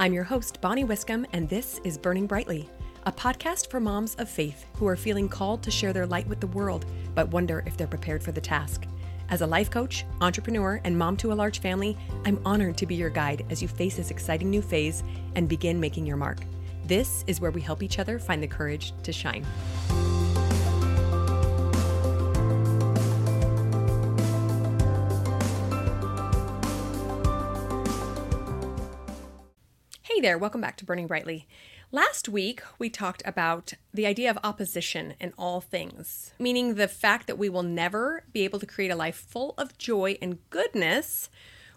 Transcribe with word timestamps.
I'm 0.00 0.12
your 0.12 0.22
host, 0.22 0.60
Bonnie 0.60 0.84
Wiscombe, 0.84 1.26
and 1.32 1.48
this 1.48 1.80
is 1.82 1.98
Burning 1.98 2.28
Brightly, 2.28 2.70
a 3.06 3.10
podcast 3.10 3.68
for 3.68 3.80
moms 3.80 4.14
of 4.14 4.28
faith 4.28 4.64
who 4.76 4.86
are 4.86 4.94
feeling 4.94 5.28
called 5.28 5.60
to 5.64 5.72
share 5.72 5.92
their 5.92 6.06
light 6.06 6.28
with 6.28 6.38
the 6.38 6.46
world, 6.46 6.86
but 7.16 7.26
wonder 7.30 7.64
if 7.66 7.76
they're 7.76 7.88
prepared 7.88 8.22
for 8.22 8.30
the 8.30 8.40
task. 8.40 8.86
As 9.28 9.40
a 9.40 9.46
life 9.46 9.72
coach, 9.72 10.04
entrepreneur, 10.20 10.80
and 10.84 10.96
mom 10.96 11.16
to 11.16 11.32
a 11.32 11.34
large 11.34 11.58
family, 11.58 11.96
I'm 12.24 12.40
honored 12.44 12.76
to 12.76 12.86
be 12.86 12.94
your 12.94 13.10
guide 13.10 13.44
as 13.50 13.60
you 13.60 13.66
face 13.66 13.96
this 13.96 14.12
exciting 14.12 14.50
new 14.50 14.62
phase 14.62 15.02
and 15.34 15.48
begin 15.48 15.80
making 15.80 16.06
your 16.06 16.16
mark. 16.16 16.38
This 16.84 17.24
is 17.26 17.40
where 17.40 17.50
we 17.50 17.60
help 17.60 17.82
each 17.82 17.98
other 17.98 18.20
find 18.20 18.40
the 18.40 18.46
courage 18.46 18.92
to 19.02 19.12
shine. 19.12 19.44
Hey 30.18 30.22
there, 30.22 30.36
welcome 30.36 30.60
back 30.60 30.76
to 30.78 30.84
Burning 30.84 31.06
Brightly. 31.06 31.46
Last 31.92 32.28
week, 32.28 32.60
we 32.76 32.90
talked 32.90 33.22
about 33.24 33.74
the 33.94 34.04
idea 34.04 34.28
of 34.28 34.38
opposition 34.42 35.14
in 35.20 35.32
all 35.38 35.60
things, 35.60 36.32
meaning 36.40 36.74
the 36.74 36.88
fact 36.88 37.28
that 37.28 37.38
we 37.38 37.48
will 37.48 37.62
never 37.62 38.24
be 38.32 38.42
able 38.42 38.58
to 38.58 38.66
create 38.66 38.90
a 38.90 38.96
life 38.96 39.14
full 39.14 39.54
of 39.56 39.78
joy 39.78 40.18
and 40.20 40.38
goodness 40.50 41.30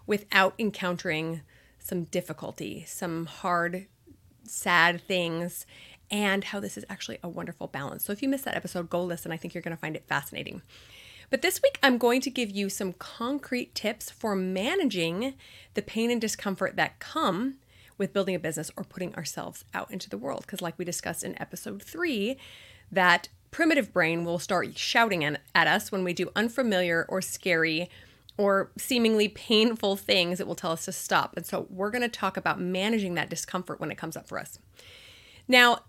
without 0.08 0.54
encountering 0.58 1.42
some 1.78 2.02
difficulty, 2.02 2.84
some 2.84 3.26
hard, 3.26 3.86
sad 4.42 5.00
things, 5.00 5.64
and 6.10 6.42
how 6.42 6.58
this 6.58 6.76
is 6.76 6.84
actually 6.90 7.20
a 7.22 7.28
wonderful 7.28 7.68
balance. 7.68 8.04
So 8.04 8.12
if 8.12 8.22
you 8.22 8.28
missed 8.28 8.46
that 8.46 8.56
episode, 8.56 8.90
go 8.90 9.04
listen. 9.04 9.30
I 9.30 9.36
think 9.36 9.54
you're 9.54 9.62
going 9.62 9.76
to 9.76 9.80
find 9.80 9.94
it 9.94 10.08
fascinating. 10.08 10.62
But 11.30 11.42
this 11.42 11.62
week, 11.62 11.78
I'm 11.80 11.96
going 11.96 12.20
to 12.22 12.28
give 12.28 12.50
you 12.50 12.68
some 12.68 12.92
concrete 12.94 13.72
tips 13.76 14.10
for 14.10 14.34
managing 14.34 15.34
the 15.74 15.80
pain 15.80 16.10
and 16.10 16.20
discomfort 16.20 16.74
that 16.74 16.98
come 16.98 17.58
with 18.02 18.12
building 18.12 18.34
a 18.34 18.38
business 18.40 18.68
or 18.76 18.82
putting 18.82 19.14
ourselves 19.14 19.64
out 19.72 19.88
into 19.92 20.10
the 20.10 20.18
world. 20.18 20.42
Because, 20.42 20.60
like 20.60 20.76
we 20.76 20.84
discussed 20.84 21.22
in 21.22 21.40
episode 21.40 21.80
three, 21.80 22.36
that 22.90 23.28
primitive 23.52 23.92
brain 23.92 24.24
will 24.24 24.40
start 24.40 24.76
shouting 24.76 25.24
at 25.54 25.66
us 25.68 25.92
when 25.92 26.02
we 26.02 26.12
do 26.12 26.28
unfamiliar 26.34 27.06
or 27.08 27.22
scary 27.22 27.88
or 28.36 28.72
seemingly 28.76 29.28
painful 29.28 29.94
things 29.94 30.40
it 30.40 30.46
will 30.48 30.56
tell 30.56 30.72
us 30.72 30.86
to 30.86 30.92
stop. 30.92 31.36
And 31.36 31.46
so, 31.46 31.68
we're 31.70 31.92
going 31.92 32.02
to 32.02 32.08
talk 32.08 32.36
about 32.36 32.60
managing 32.60 33.14
that 33.14 33.30
discomfort 33.30 33.78
when 33.78 33.92
it 33.92 33.96
comes 33.96 34.16
up 34.16 34.26
for 34.26 34.40
us. 34.40 34.58
Now, 35.46 35.84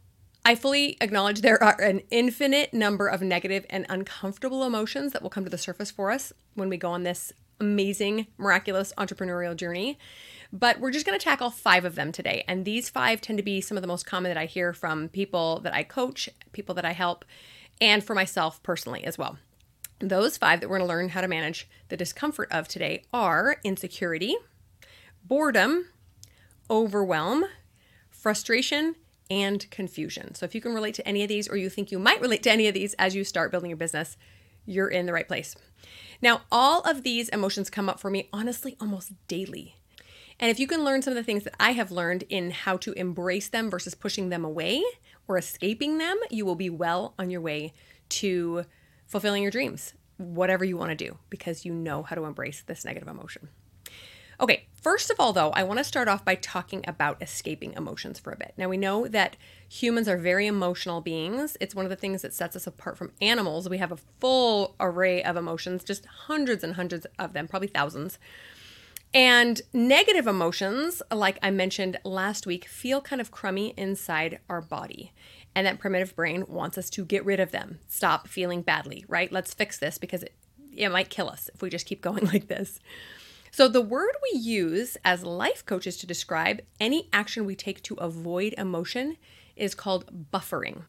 I 0.46 0.54
fully 0.54 0.98
acknowledge 1.02 1.42
there 1.42 1.64
are 1.64 1.82
an 1.82 2.02
infinite 2.12 2.76
number 2.76 3.08
of 3.08 3.24
negative 3.24 3.66
and 3.72 3.88
uncomfortable 3.90 4.66
emotions 4.66 5.14
that 5.14 5.24
will 5.24 5.32
come 5.32 5.46
to 5.46 5.50
the 5.50 5.58
surface 5.58 5.90
for 5.90 6.12
us 6.12 6.32
when 6.54 6.70
we 6.70 6.78
go 6.78 6.92
on 6.92 7.02
this 7.02 7.34
amazing, 7.60 8.28
miraculous 8.38 8.94
entrepreneurial 9.00 9.56
journey. 9.56 9.98
But 10.56 10.80
we're 10.80 10.92
just 10.92 11.06
going 11.06 11.18
to 11.18 11.24
tackle 11.24 11.50
five 11.50 11.84
of 11.84 11.96
them 11.96 12.12
today. 12.12 12.44
And 12.48 12.64
these 12.64 12.88
five 12.88 13.22
tend 13.22 13.40
to 13.40 13.44
be 13.44 13.60
some 13.60 13.76
of 13.76 13.82
the 13.82 13.88
most 13.88 14.06
common 14.06 14.30
that 14.30 14.38
I 14.38 14.46
hear 14.46 14.72
from 14.72 15.10
people 15.10 15.60
that 15.62 15.74
I 15.74 15.82
coach, 15.82 16.30
people 16.52 16.76
that 16.76 16.86
I 16.86 16.92
help, 16.92 17.26
and 17.82 18.04
for 18.04 18.14
myself 18.14 18.62
personally 18.62 19.04
as 19.04 19.18
well. 19.18 19.40
Those 19.98 20.38
five 20.38 20.62
that 20.62 20.70
we're 20.70 20.78
going 20.78 20.88
to 20.88 20.94
learn 20.94 21.10
how 21.10 21.22
to 21.22 21.28
manage 21.28 21.68
the 21.90 21.98
discomfort 21.98 22.50
of 22.52 22.68
today 22.68 23.04
are 23.12 23.58
insecurity, 23.64 24.36
boredom, 25.26 25.88
overwhelm, 26.70 27.46
frustration, 28.12 28.96
and 29.32 29.70
confusion. 29.72 30.36
So 30.36 30.46
if 30.46 30.54
you 30.54 30.62
can 30.62 30.76
relate 30.76 30.94
to 30.96 31.08
any 31.08 31.24
of 31.24 31.30
these 31.30 31.48
or 31.48 31.58
you 31.58 31.70
think 31.70 31.92
you 31.92 31.98
might 31.98 32.22
relate 32.22 32.44
to 32.44 32.52
any 32.52 32.68
of 32.68 32.76
these 32.76 32.94
as 32.96 33.16
you 33.16 33.24
start 33.24 33.50
building 33.50 33.72
your 33.72 33.78
business, 33.78 34.18
you're 34.68 34.88
in 34.88 35.08
the 35.08 35.14
right 35.14 35.28
place. 35.28 35.56
Now, 36.22 36.42
all 36.52 36.82
of 36.82 37.02
these 37.02 37.30
emotions 37.30 37.72
come 37.72 37.90
up 37.90 38.00
for 38.00 38.12
me 38.12 38.30
honestly 38.32 38.78
almost 38.80 39.14
daily. 39.28 39.78
And 40.44 40.50
if 40.50 40.60
you 40.60 40.68
can 40.68 40.84
learn 40.84 41.02
some 41.02 41.12
of 41.12 41.16
the 41.16 41.24
things 41.24 41.46
that 41.46 41.56
I 41.58 41.72
have 41.72 41.90
learned 41.90 42.26
in 42.28 42.52
how 42.52 42.76
to 42.76 42.92
embrace 43.00 43.48
them 43.48 43.70
versus 43.70 43.96
pushing 43.96 44.28
them 44.28 44.44
away 44.44 44.84
or 45.26 45.38
escaping 45.38 46.00
them, 46.00 46.20
you 46.30 46.46
will 46.46 46.56
be 46.56 46.70
well 46.70 47.14
on 47.18 47.30
your 47.30 47.40
way 47.40 47.72
to 48.10 48.66
fulfilling 49.06 49.42
your 49.42 49.54
dreams, 49.54 49.94
whatever 50.18 50.66
you 50.66 50.76
want 50.76 50.90
to 50.90 50.96
do, 50.96 51.18
because 51.30 51.64
you 51.64 51.74
know 51.74 52.04
how 52.04 52.18
to 52.18 52.26
embrace 52.26 52.62
this 52.62 52.84
negative 52.84 53.08
emotion. 53.08 53.48
Okay, 54.38 54.68
first 54.74 55.10
of 55.10 55.18
all, 55.18 55.32
though, 55.32 55.52
I 55.52 55.64
want 55.64 55.78
to 55.78 55.84
start 55.86 56.10
off 56.10 56.26
by 56.26 56.36
talking 56.36 56.84
about 56.90 57.22
escaping 57.22 57.72
emotions 57.78 58.20
for 58.20 58.34
a 58.34 58.38
bit. 58.38 58.54
Now, 58.58 58.68
we 58.68 58.76
know 58.76 59.08
that 59.08 59.38
humans 59.70 60.10
are 60.10 60.18
very 60.18 60.46
emotional 60.46 61.00
beings. 61.00 61.56
It's 61.62 61.74
one 61.74 61.86
of 61.86 61.90
the 61.90 61.96
things 61.96 62.22
that 62.22 62.34
sets 62.34 62.58
us 62.58 62.68
apart 62.68 62.98
from 62.98 63.14
animals. 63.22 63.70
We 63.70 63.78
have 63.78 63.94
a 63.94 64.00
full 64.20 64.76
array 64.78 65.24
of 65.24 65.38
emotions, 65.38 65.86
just 65.86 66.06
hundreds 66.06 66.66
and 66.66 66.74
hundreds 66.74 67.08
of 67.18 67.32
them, 67.32 67.48
probably 67.48 67.70
thousands. 67.70 68.20
And 69.14 69.62
negative 69.74 70.26
emotions, 70.26 71.02
like 71.12 71.38
I 71.44 71.52
mentioned 71.52 72.00
last 72.04 72.48
week, 72.48 72.66
feel 72.66 73.00
kind 73.00 73.22
of 73.22 73.30
crummy 73.30 73.76
inside 73.78 74.40
our 74.50 74.62
body. 74.62 75.14
And 75.54 75.68
that 75.68 75.78
primitive 75.78 76.16
brain 76.16 76.46
wants 76.48 76.80
us 76.80 76.90
to 76.92 77.06
get 77.06 77.24
rid 77.24 77.40
of 77.40 77.52
them, 77.52 77.78
stop 77.88 78.28
feeling 78.28 78.64
badly, 78.64 79.06
right? 79.08 79.32
Let's 79.32 79.54
fix 79.54 79.78
this 79.78 80.00
because 80.00 80.24
it, 80.24 80.34
it 80.76 80.90
might 80.90 81.12
kill 81.12 81.30
us 81.30 81.50
if 81.54 81.62
we 81.62 81.70
just 81.70 81.86
keep 81.86 82.02
going 82.02 82.26
like 82.26 82.48
this. 82.48 82.80
So, 83.52 83.68
the 83.68 83.82
word 83.82 84.16
we 84.34 84.40
use 84.40 84.98
as 85.06 85.24
life 85.24 85.64
coaches 85.64 85.98
to 85.98 86.08
describe 86.08 86.62
any 86.80 87.08
action 87.14 87.46
we 87.46 87.56
take 87.56 87.84
to 87.84 87.94
avoid 87.96 88.56
emotion 88.58 89.18
is 89.56 89.76
called 89.76 90.32
buffering. 90.32 90.86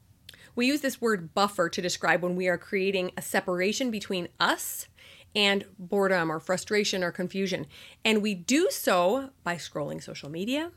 We 0.57 0.67
use 0.67 0.81
this 0.81 0.99
word 0.99 1.35
buffer 1.35 1.69
to 1.69 1.83
describe 1.83 2.23
when 2.23 2.37
we 2.37 2.49
are 2.49 2.57
creating 2.57 3.11
a 3.19 3.23
separation 3.23 3.91
between 3.91 4.29
us 4.41 4.87
and 5.35 5.65
boredom 5.79 6.31
or 6.31 6.41
frustration 6.41 7.03
or 7.03 7.11
confusion. 7.11 7.67
And 8.05 8.23
we 8.23 8.35
do 8.35 8.69
so 8.71 9.31
by 9.43 9.57
scrolling 9.57 10.03
social 10.03 10.31
media, 10.31 10.71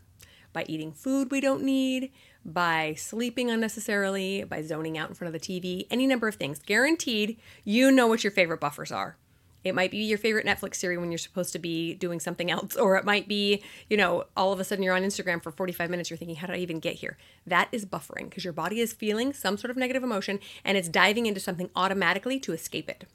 by 0.54 0.66
eating 0.68 0.92
food 0.92 1.32
we 1.32 1.42
don't 1.42 1.64
need, 1.64 2.12
by 2.44 2.94
sleeping 2.96 3.52
unnecessarily, 3.52 4.44
by 4.44 4.62
zoning 4.62 4.98
out 4.98 5.10
in 5.10 5.16
front 5.16 5.34
of 5.34 5.40
the 5.40 5.46
TV, 5.46 5.86
any 5.92 6.08
number 6.08 6.28
of 6.28 6.36
things. 6.36 6.60
Guaranteed, 6.60 7.38
you 7.64 7.92
know 7.92 8.08
what 8.08 8.24
your 8.24 8.32
favorite 8.32 8.62
buffers 8.62 8.92
are. 8.92 9.18
It 9.64 9.76
might 9.76 9.92
be 9.92 9.98
your 9.98 10.18
favorite 10.18 10.46
Netflix 10.46 10.76
series 10.76 11.00
when 11.00 11.12
you're 11.12 11.18
supposed 11.18 11.52
to 11.54 11.60
be 11.60 11.94
doing 11.94 12.20
something 12.20 12.50
else, 12.50 12.76
or 12.76 12.96
it 12.96 13.04
might 13.04 13.28
be, 13.28 13.64
you 13.90 13.98
know, 13.98 14.26
all 14.38 14.54
of 14.54 14.60
a 14.60 14.64
sudden 14.64 14.84
you're 14.84 14.96
on 14.96 15.04
Instagram 15.04 15.44
for 15.44 15.52
45 15.52 15.90
minutes, 15.90 16.10
you're 16.10 16.18
thinking, 16.18 16.38
how 16.38 16.48
did 16.48 16.56
I 16.56 16.60
even 16.60 16.80
get 16.80 16.96
here? 16.96 17.18
That 17.46 17.68
is 17.72 17.86
buffering 17.86 18.30
because 18.30 18.44
your 18.44 18.54
body 18.54 18.80
is 18.80 18.94
feeling 18.94 19.34
some 19.34 19.58
sort 19.58 19.72
of 19.72 19.78
negative 19.78 20.04
emotion 20.04 20.40
and 20.64 20.78
it's 20.78 20.88
diving 20.88 21.26
into 21.26 21.42
something 21.42 21.70
automatically 21.76 22.40
to 22.42 22.54
escape 22.54 22.90
it. 22.90 23.06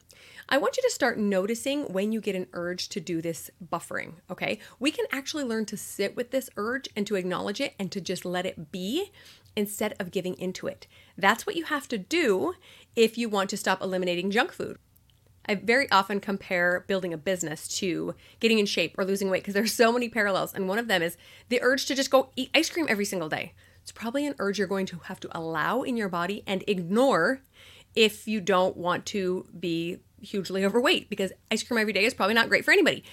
I 0.48 0.58
want 0.58 0.76
you 0.76 0.82
to 0.82 0.90
start 0.90 1.18
noticing 1.18 1.92
when 1.92 2.12
you 2.12 2.20
get 2.20 2.36
an 2.36 2.46
urge 2.52 2.88
to 2.90 3.00
do 3.00 3.22
this 3.22 3.50
buffering, 3.72 4.14
okay? 4.30 4.58
We 4.78 4.90
can 4.90 5.06
actually 5.10 5.44
learn 5.44 5.66
to 5.66 5.76
sit 5.76 6.16
with 6.16 6.30
this 6.30 6.50
urge 6.56 6.88
and 6.94 7.06
to 7.06 7.14
acknowledge 7.14 7.60
it 7.60 7.74
and 7.78 7.90
to 7.92 8.00
just 8.00 8.24
let 8.24 8.46
it 8.46 8.70
be 8.72 9.12
instead 9.56 9.94
of 9.98 10.10
giving 10.10 10.34
into 10.34 10.66
it. 10.66 10.86
That's 11.16 11.46
what 11.46 11.56
you 11.56 11.64
have 11.64 11.88
to 11.88 11.98
do 11.98 12.54
if 12.96 13.16
you 13.16 13.28
want 13.28 13.50
to 13.50 13.56
stop 13.56 13.82
eliminating 13.82 14.30
junk 14.30 14.52
food. 14.52 14.78
I 15.46 15.56
very 15.56 15.90
often 15.90 16.20
compare 16.20 16.84
building 16.86 17.12
a 17.12 17.18
business 17.18 17.66
to 17.78 18.14
getting 18.38 18.58
in 18.58 18.66
shape 18.66 18.94
or 18.96 19.04
losing 19.04 19.28
weight 19.28 19.42
because 19.42 19.54
there's 19.54 19.74
so 19.74 19.92
many 19.92 20.08
parallels. 20.08 20.54
And 20.54 20.68
one 20.68 20.78
of 20.78 20.88
them 20.88 21.02
is 21.02 21.16
the 21.48 21.60
urge 21.62 21.86
to 21.86 21.94
just 21.94 22.10
go 22.10 22.30
eat 22.36 22.50
ice 22.54 22.70
cream 22.70 22.86
every 22.88 23.04
single 23.04 23.28
day. 23.28 23.54
It's 23.82 23.92
probably 23.92 24.26
an 24.26 24.36
urge 24.38 24.58
you're 24.58 24.68
going 24.68 24.86
to 24.86 25.00
have 25.04 25.18
to 25.20 25.36
allow 25.36 25.82
in 25.82 25.96
your 25.96 26.08
body 26.08 26.44
and 26.46 26.62
ignore 26.68 27.40
if 27.94 28.28
you 28.28 28.40
don't 28.40 28.76
want 28.76 29.04
to 29.06 29.46
be 29.58 29.98
hugely 30.22 30.64
overweight 30.64 31.10
because 31.10 31.32
ice 31.50 31.62
cream 31.62 31.78
every 31.78 31.92
day 31.92 32.04
is 32.04 32.14
probably 32.14 32.34
not 32.34 32.48
great 32.48 32.64
for 32.64 32.72
anybody. 32.72 33.04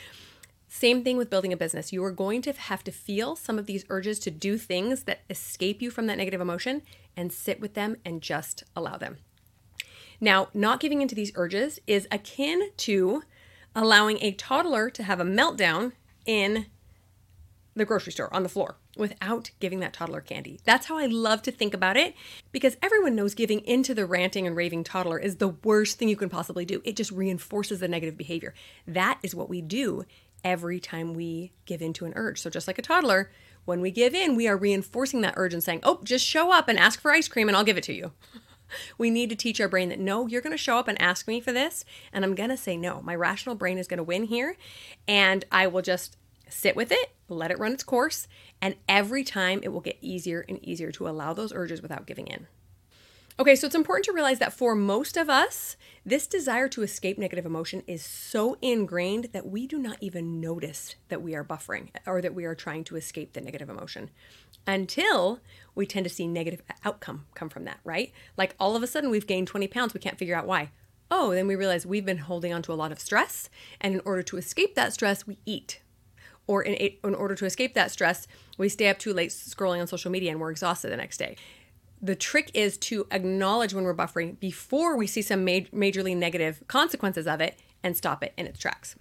Same 0.68 1.04
thing 1.04 1.18
with 1.18 1.32
building 1.32 1.52
a 1.52 1.58
business. 1.58 1.92
You 1.92 2.04
are 2.04 2.12
going 2.12 2.44
to 2.44 2.54
have 2.54 2.84
to 2.84 2.92
feel 2.92 3.36
some 3.36 3.58
of 3.58 3.66
these 3.66 3.86
urges 3.90 4.20
to 4.20 4.32
do 4.32 4.58
things 4.58 5.04
that 5.04 5.22
escape 5.30 5.82
you 5.82 5.90
from 5.90 6.06
that 6.06 6.18
negative 6.18 6.40
emotion 6.40 6.84
and 7.18 7.34
sit 7.34 7.60
with 7.60 7.74
them 7.74 7.98
and 8.06 8.22
just 8.22 8.64
allow 8.76 8.96
them. 8.96 9.18
Now, 10.22 10.50
not 10.54 10.80
giving 10.80 11.02
into 11.02 11.16
these 11.16 11.32
urges 11.36 11.80
is 11.88 12.08
akin 12.12 12.70
to 12.78 13.24
allowing 13.76 14.20
a 14.22 14.32
toddler 14.34 14.90
to 14.92 15.04
have 15.04 15.20
a 15.20 15.26
meltdown 15.26 15.94
in 16.26 16.68
the 17.80 17.86
grocery 17.86 18.12
store 18.12 18.34
on 18.34 18.44
the 18.44 18.50
floor 18.50 18.76
without 18.98 19.52
giving 19.60 19.80
that 19.80 19.94
toddler 19.94 20.22
candy. 20.22 20.60
That's 20.64 20.86
how 20.86 20.98
I 20.98 21.08
love 21.08 21.42
to 21.44 21.52
think 21.52 21.74
about 21.74 21.98
it 21.98 22.14
because 22.52 22.78
everyone 22.82 23.16
knows 23.16 23.34
giving 23.34 23.62
into 23.62 23.94
the 23.94 24.06
ranting 24.06 24.46
and 24.46 24.56
raving 24.56 24.84
toddler 24.84 25.18
is 25.18 25.38
the 25.38 25.50
worst 25.50 25.98
thing 25.98 26.10
you 26.10 26.16
can 26.16 26.30
possibly 26.30 26.66
do. 26.66 26.82
It 26.84 26.96
just 26.96 27.12
reinforces 27.12 27.80
the 27.80 27.88
negative 27.88 28.18
behavior. 28.18 28.54
That 28.88 29.20
is 29.24 29.36
what 29.36 29.50
we 29.50 29.62
do 29.62 30.06
every 30.44 30.80
time 30.80 31.14
we 31.14 31.52
give 31.66 31.82
into 31.82 32.06
an 32.06 32.14
urge. 32.16 32.42
So 32.42 32.50
just 32.50 32.68
like 32.68 32.78
a 32.78 32.84
toddler, 32.84 33.32
when 33.66 33.82
we 33.82 33.92
give 33.92 34.16
in, 34.16 34.36
we 34.36 34.48
are 34.48 34.58
reinforcing 34.58 35.22
that 35.22 35.34
urge 35.38 35.54
and 35.54 35.64
saying, 35.64 35.82
"Oh, 35.84 36.00
just 36.04 36.26
show 36.26 36.52
up 36.52 36.68
and 36.68 36.80
ask 36.80 37.00
for 37.02 37.12
ice 37.12 37.28
cream 37.28 37.48
and 37.48 37.58
I'll 37.58 37.64
give 37.64 37.78
it 37.78 37.84
to 37.86 37.94
you." 37.94 38.14
we 38.98 39.10
need 39.10 39.30
to 39.30 39.36
teach 39.36 39.60
our 39.60 39.68
brain 39.68 39.90
that 39.90 40.00
no, 40.00 40.28
you're 40.28 40.42
going 40.42 40.52
to 40.52 40.58
show 40.58 40.78
up 40.78 40.88
and 40.88 41.02
ask 41.02 41.28
me 41.28 41.40
for 41.40 41.52
this, 41.52 41.86
and 42.14 42.24
I'm 42.24 42.36
going 42.36 42.50
to 42.50 42.58
say 42.58 42.78
no. 42.78 43.02
My 43.02 43.16
rational 43.16 43.56
brain 43.56 43.78
is 43.78 43.88
going 43.88 43.98
to 43.98 44.04
win 44.04 44.24
here, 44.24 44.58
and 45.08 45.46
I 45.52 45.68
will 45.68 45.82
just 45.82 46.18
sit 46.50 46.76
with 46.76 46.92
it, 46.92 47.12
let 47.28 47.52
it 47.52 47.60
run 47.60 47.74
its 47.74 47.84
course, 47.84 48.28
and 48.62 48.76
every 48.88 49.24
time 49.24 49.60
it 49.64 49.70
will 49.70 49.82
get 49.82 49.98
easier 50.02 50.46
and 50.48 50.64
easier 50.64 50.92
to 50.94 51.08
allow 51.08 51.34
those 51.34 51.54
urges 51.54 51.82
without 51.82 52.06
giving 52.06 52.28
in. 52.28 52.48
Okay, 53.40 53.56
so 53.56 53.68
it's 53.68 53.76
important 53.76 54.04
to 54.04 54.12
realize 54.12 54.40
that 54.40 54.52
for 54.52 54.76
most 54.76 55.16
of 55.16 55.30
us, 55.30 55.78
this 56.06 56.28
desire 56.28 56.68
to 56.68 56.84
escape 56.84 57.18
negative 57.18 57.46
emotion 57.46 57.84
is 57.88 58.04
so 58.04 58.58
ingrained 58.62 59.30
that 59.32 59.48
we 59.48 59.66
do 59.66 59.80
not 59.80 59.96
even 60.02 60.42
notice 60.42 60.96
that 61.08 61.22
we 61.22 61.34
are 61.36 61.44
buffering 61.46 61.88
or 62.06 62.22
that 62.22 62.36
we 62.36 62.44
are 62.44 62.54
trying 62.54 62.84
to 62.84 62.98
escape 62.98 63.32
the 63.32 63.40
negative 63.40 63.70
emotion 63.70 64.10
until 64.68 65.40
we 65.74 65.86
tend 65.86 66.04
to 66.04 66.10
see 66.10 66.28
negative 66.28 66.62
outcome 66.84 67.28
come 67.34 67.48
from 67.48 67.64
that, 67.64 67.80
right? 67.86 68.12
Like 68.36 68.56
all 68.60 68.76
of 68.76 68.84
a 68.84 68.88
sudden 68.88 69.10
we've 69.10 69.26
gained 69.26 69.48
20 69.48 69.70
pounds, 69.70 69.94
we 69.94 70.02
can't 70.02 70.18
figure 70.18 70.36
out 70.36 70.46
why. 70.46 70.72
Oh, 71.10 71.32
then 71.32 71.48
we 71.48 71.56
realize 71.56 71.86
we've 71.86 72.06
been 72.06 72.18
holding 72.18 72.54
on 72.54 72.62
to 72.64 72.74
a 72.74 72.76
lot 72.76 72.92
of 72.92 73.00
stress, 73.00 73.50
and 73.80 73.94
in 73.96 74.02
order 74.04 74.22
to 74.24 74.38
escape 74.38 74.76
that 74.76 74.94
stress, 74.94 75.26
we 75.26 75.40
eat. 75.46 75.80
Or 76.50 76.64
in, 76.64 76.74
in 76.74 77.14
order 77.14 77.36
to 77.36 77.46
escape 77.46 77.76
that 77.76 77.92
stress, 77.92 78.28
we 78.58 78.70
stay 78.70 78.90
up 78.90 78.98
too 78.98 79.14
late 79.14 79.30
scrolling 79.30 79.80
on 79.80 79.88
social 79.88 80.10
media 80.10 80.32
and 80.32 80.40
we're 80.40 80.52
exhausted 80.52 80.90
the 80.90 80.98
next 80.98 81.18
day 81.18 81.36
the 82.02 82.16
trick 82.16 82.52
is 82.54 82.78
to 82.78 83.06
acknowledge 83.12 83.74
when 83.74 83.84
we're 83.84 83.96
buffering 83.96 84.40
before 84.40 84.96
we 84.96 85.08
see 85.08 85.22
some 85.22 85.44
ma- 85.44 85.68
majorly 85.74 86.16
negative 86.16 86.64
consequences 86.68 87.28
of 87.28 87.42
it 87.42 87.60
and 87.84 87.96
stop 87.98 88.24
it 88.24 88.34
in 88.38 88.46
its 88.46 88.60
tracks. 88.60 88.96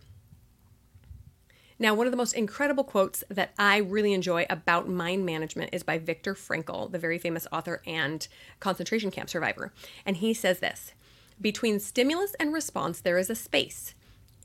Now, 1.81 1.95
one 1.95 2.09
of 2.09 2.11
the 2.11 2.17
most 2.17 2.33
incredible 2.33 2.83
quotes 2.83 3.23
that 3.29 3.53
I 3.57 3.77
really 3.77 4.13
enjoy 4.13 4.47
about 4.51 4.89
mind 4.89 5.25
management 5.25 5.71
is 5.73 5.85
by 5.85 5.99
Viktor 5.99 6.35
Frankl, 6.35 6.91
the 6.91 6.99
very 6.99 7.19
famous 7.19 7.47
author 7.53 7.83
and 7.87 8.27
concentration 8.59 9.13
camp 9.13 9.31
survivor. 9.31 9.73
And 10.05 10.17
he 10.17 10.35
says 10.35 10.59
this 10.59 10.93
Between 11.41 11.79
stimulus 11.79 12.35
and 12.41 12.53
response, 12.53 13.01
there 13.01 13.17
is 13.19 13.31
a 13.31 13.37
space. 13.37 13.95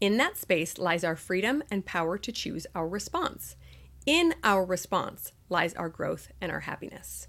In 0.01 0.17
that 0.17 0.37
space 0.37 0.77
lies 0.77 1.03
our 1.03 1.15
freedom 1.15 1.63
and 1.71 1.85
power 1.85 2.17
to 2.17 2.31
choose 2.31 2.67
our 2.75 2.87
response. 2.87 3.55
In 4.05 4.35
our 4.43 4.65
response 4.65 5.31
lies 5.49 5.73
our 5.75 5.89
growth 5.89 6.31
and 6.41 6.51
our 6.51 6.61
happiness. 6.61 7.27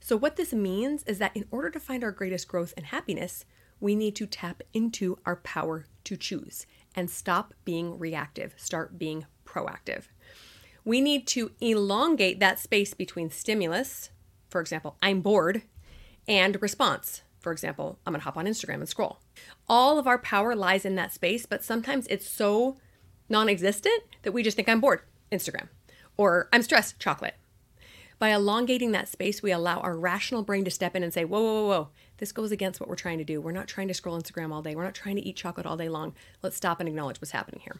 So, 0.00 0.16
what 0.16 0.36
this 0.36 0.52
means 0.52 1.02
is 1.04 1.18
that 1.18 1.36
in 1.36 1.46
order 1.50 1.70
to 1.70 1.80
find 1.80 2.02
our 2.02 2.10
greatest 2.10 2.48
growth 2.48 2.74
and 2.76 2.86
happiness, 2.86 3.44
we 3.80 3.94
need 3.94 4.16
to 4.16 4.26
tap 4.26 4.62
into 4.72 5.18
our 5.26 5.36
power 5.36 5.86
to 6.04 6.16
choose 6.16 6.66
and 6.94 7.10
stop 7.10 7.54
being 7.64 7.98
reactive, 7.98 8.54
start 8.56 8.98
being 8.98 9.26
proactive. 9.44 10.04
We 10.84 11.00
need 11.00 11.26
to 11.28 11.50
elongate 11.60 12.40
that 12.40 12.58
space 12.58 12.94
between 12.94 13.30
stimulus, 13.30 14.10
for 14.48 14.60
example, 14.60 14.96
I'm 15.02 15.20
bored, 15.20 15.62
and 16.28 16.60
response. 16.62 17.22
For 17.46 17.52
example, 17.52 18.00
I'm 18.04 18.12
gonna 18.12 18.24
hop 18.24 18.36
on 18.36 18.46
Instagram 18.46 18.80
and 18.80 18.88
scroll. 18.88 19.20
All 19.68 20.00
of 20.00 20.08
our 20.08 20.18
power 20.18 20.56
lies 20.56 20.84
in 20.84 20.96
that 20.96 21.12
space, 21.12 21.46
but 21.46 21.62
sometimes 21.62 22.08
it's 22.08 22.28
so 22.28 22.76
non 23.28 23.48
existent 23.48 24.02
that 24.22 24.32
we 24.32 24.42
just 24.42 24.56
think 24.56 24.68
I'm 24.68 24.80
bored, 24.80 25.02
Instagram, 25.30 25.68
or 26.16 26.48
I'm 26.52 26.62
stressed, 26.62 26.98
chocolate, 26.98 27.36
by 28.18 28.30
elongating 28.30 28.90
that 28.90 29.06
space, 29.06 29.44
we 29.44 29.52
allow 29.52 29.78
our 29.78 29.96
rational 29.96 30.42
brain 30.42 30.64
to 30.64 30.72
step 30.72 30.96
in 30.96 31.04
and 31.04 31.14
say, 31.14 31.24
whoa, 31.24 31.40
whoa, 31.40 31.52
whoa, 31.52 31.68
whoa, 31.68 31.88
this 32.16 32.32
goes 32.32 32.50
against 32.50 32.80
what 32.80 32.88
we're 32.88 32.96
trying 32.96 33.18
to 33.18 33.24
do. 33.24 33.40
We're 33.40 33.52
not 33.52 33.68
trying 33.68 33.86
to 33.86 33.94
scroll 33.94 34.20
Instagram 34.20 34.52
all 34.52 34.62
day. 34.62 34.74
We're 34.74 34.82
not 34.82 34.96
trying 34.96 35.14
to 35.14 35.22
eat 35.22 35.36
chocolate 35.36 35.66
all 35.66 35.76
day 35.76 35.88
long. 35.88 36.16
Let's 36.42 36.56
stop 36.56 36.80
and 36.80 36.88
acknowledge 36.88 37.20
what's 37.20 37.30
happening 37.30 37.60
here. 37.60 37.76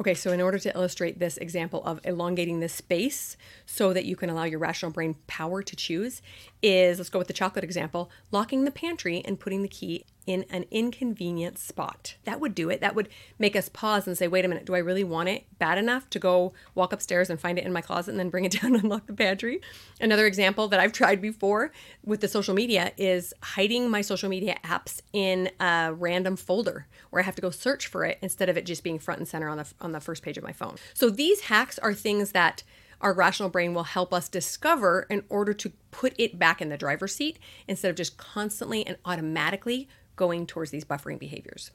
Okay, 0.00 0.14
so 0.14 0.32
in 0.32 0.40
order 0.40 0.58
to 0.58 0.74
illustrate 0.74 1.18
this 1.18 1.36
example 1.36 1.84
of 1.84 2.00
elongating 2.04 2.60
this 2.60 2.72
space 2.72 3.36
so 3.66 3.92
that 3.92 4.06
you 4.06 4.16
can 4.16 4.30
allow 4.30 4.44
your 4.44 4.58
rational 4.58 4.90
brain 4.90 5.16
power 5.26 5.62
to 5.62 5.76
choose, 5.76 6.22
is 6.62 6.98
let's 6.98 7.10
go 7.10 7.18
with 7.18 7.28
the 7.28 7.34
chocolate 7.34 7.64
example 7.64 8.10
locking 8.30 8.64
the 8.64 8.70
pantry 8.70 9.22
and 9.24 9.40
putting 9.40 9.62
the 9.62 9.68
key 9.68 10.04
in 10.26 10.44
an 10.50 10.64
inconvenient 10.70 11.58
spot. 11.58 12.14
That 12.24 12.40
would 12.40 12.54
do 12.54 12.70
it. 12.70 12.80
That 12.80 12.94
would 12.94 13.08
make 13.38 13.56
us 13.56 13.68
pause 13.68 14.06
and 14.06 14.16
say, 14.16 14.28
wait 14.28 14.44
a 14.44 14.48
minute, 14.48 14.64
do 14.64 14.74
I 14.74 14.78
really 14.78 15.02
want 15.02 15.28
it 15.28 15.44
bad 15.58 15.78
enough 15.78 16.08
to 16.10 16.18
go 16.18 16.52
walk 16.74 16.92
upstairs 16.92 17.30
and 17.30 17.40
find 17.40 17.58
it 17.58 17.64
in 17.64 17.72
my 17.72 17.80
closet 17.80 18.12
and 18.12 18.20
then 18.20 18.30
bring 18.30 18.44
it 18.44 18.52
down 18.60 18.74
and 18.74 18.84
lock 18.84 19.06
the 19.06 19.12
pantry? 19.12 19.60
Another 20.00 20.26
example 20.26 20.68
that 20.68 20.78
I've 20.78 20.92
tried 20.92 21.20
before 21.20 21.72
with 22.04 22.20
the 22.20 22.28
social 22.28 22.54
media 22.54 22.92
is 22.96 23.34
hiding 23.42 23.90
my 23.90 24.02
social 24.02 24.28
media 24.28 24.56
apps 24.64 25.00
in 25.12 25.50
a 25.58 25.92
random 25.92 26.36
folder 26.36 26.86
where 27.10 27.22
I 27.22 27.24
have 27.24 27.36
to 27.36 27.42
go 27.42 27.50
search 27.50 27.86
for 27.86 28.04
it 28.04 28.18
instead 28.22 28.48
of 28.48 28.56
it 28.56 28.66
just 28.66 28.84
being 28.84 28.98
front 28.98 29.18
and 29.18 29.28
center 29.28 29.48
on 29.48 29.56
the 29.56 29.72
on 29.80 29.92
the 29.92 30.00
first 30.00 30.22
page 30.22 30.38
of 30.38 30.44
my 30.44 30.52
phone. 30.52 30.76
So 30.94 31.10
these 31.10 31.42
hacks 31.42 31.78
are 31.78 31.94
things 31.94 32.32
that 32.32 32.62
our 33.00 33.12
rational 33.12 33.48
brain 33.48 33.74
will 33.74 33.84
help 33.84 34.12
us 34.12 34.28
discover 34.28 35.06
in 35.08 35.24
order 35.28 35.52
to 35.54 35.72
put 35.90 36.14
it 36.18 36.38
back 36.38 36.60
in 36.60 36.68
the 36.68 36.76
driver's 36.76 37.14
seat 37.14 37.38
instead 37.66 37.90
of 37.90 37.96
just 37.96 38.16
constantly 38.16 38.86
and 38.86 38.96
automatically 39.04 39.88
going 40.16 40.46
towards 40.46 40.70
these 40.70 40.84
buffering 40.84 41.18
behaviors. 41.18 41.70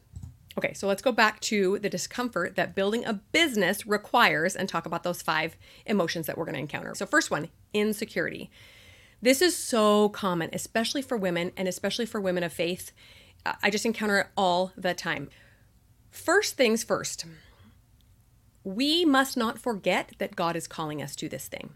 Okay, 0.57 0.73
so 0.73 0.87
let's 0.87 1.01
go 1.01 1.11
back 1.11 1.41
to 1.41 1.79
the 1.79 1.89
discomfort 1.89 2.55
that 2.55 2.75
building 2.75 3.03
a 3.03 3.13
business 3.13 3.85
requires 3.85 4.55
and 4.55 4.69
talk 4.69 4.85
about 4.85 5.03
those 5.03 5.21
five 5.21 5.57
emotions 5.85 6.27
that 6.27 6.37
we're 6.37 6.45
to 6.45 6.57
encounter. 6.57 6.95
So, 6.95 7.05
first 7.05 7.29
one, 7.29 7.49
insecurity. 7.73 8.49
This 9.21 9.41
is 9.41 9.57
so 9.57 10.09
common, 10.09 10.49
especially 10.53 11.01
for 11.01 11.17
women 11.17 11.51
and 11.57 11.67
especially 11.67 12.05
for 12.05 12.21
women 12.21 12.43
of 12.43 12.53
faith. 12.53 12.91
I 13.61 13.69
just 13.69 13.85
encounter 13.85 14.19
it 14.19 14.27
all 14.37 14.71
the 14.77 14.93
time. 14.93 15.29
First 16.09 16.55
things 16.55 16.83
first, 16.83 17.25
we 18.65 19.05
must 19.05 19.37
not 19.37 19.59
forget 19.59 20.13
that 20.17 20.35
God 20.35 20.55
is 20.55 20.67
calling 20.67 21.01
us 21.01 21.15
to 21.17 21.29
this 21.29 21.47
thing. 21.47 21.69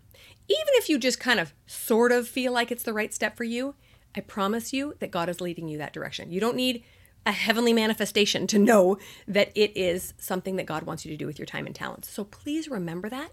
Even 0.48 0.74
if 0.74 0.90
you 0.90 0.98
just 0.98 1.20
kind 1.20 1.40
of 1.40 1.54
sort 1.68 2.12
of 2.12 2.28
feel 2.28 2.52
like 2.52 2.72
it's 2.72 2.84
the 2.84 2.94
right 2.94 3.14
step 3.14 3.38
for 3.38 3.44
you, 3.44 3.76
I 4.18 4.22
promise 4.22 4.74
you 4.74 4.96
that 5.00 5.12
God 5.12 5.30
is 5.30 5.40
leading 5.40 5.68
you 5.68 5.78
that 5.78 5.94
direction. 5.94 6.32
You 6.32 6.40
don't 6.40 6.56
need 6.56 6.84
a 7.28 7.32
heavenly 7.32 7.74
manifestation 7.74 8.48
to 8.48 8.58
know 8.58 8.98
that 9.28 9.52
it 9.54 9.78
is 9.78 10.16
something 10.18 10.56
that 10.56 10.66
God 10.66 10.84
wants 10.84 11.06
you 11.06 11.12
to 11.12 11.18
do 11.18 11.28
with 11.28 11.38
your 11.38 11.46
time 11.46 11.68
and 11.68 11.76
talents. 11.76 12.10
So 12.10 12.24
please 12.24 12.68
remember 12.68 13.08
that. 13.10 13.32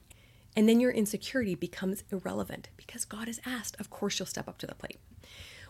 And 0.55 0.69
then 0.69 0.79
your 0.79 0.91
insecurity 0.91 1.55
becomes 1.55 2.05
irrelevant 2.11 2.69
because 2.77 3.07
God 3.07 3.27
has 3.27 3.41
asked. 3.47 3.81
Of 3.81 3.89
course, 3.89 4.19
you'll 4.19 4.27
step 4.27 4.49
up 4.49 4.59
to 4.59 4.67
the 4.67 4.75
plate. 4.75 4.99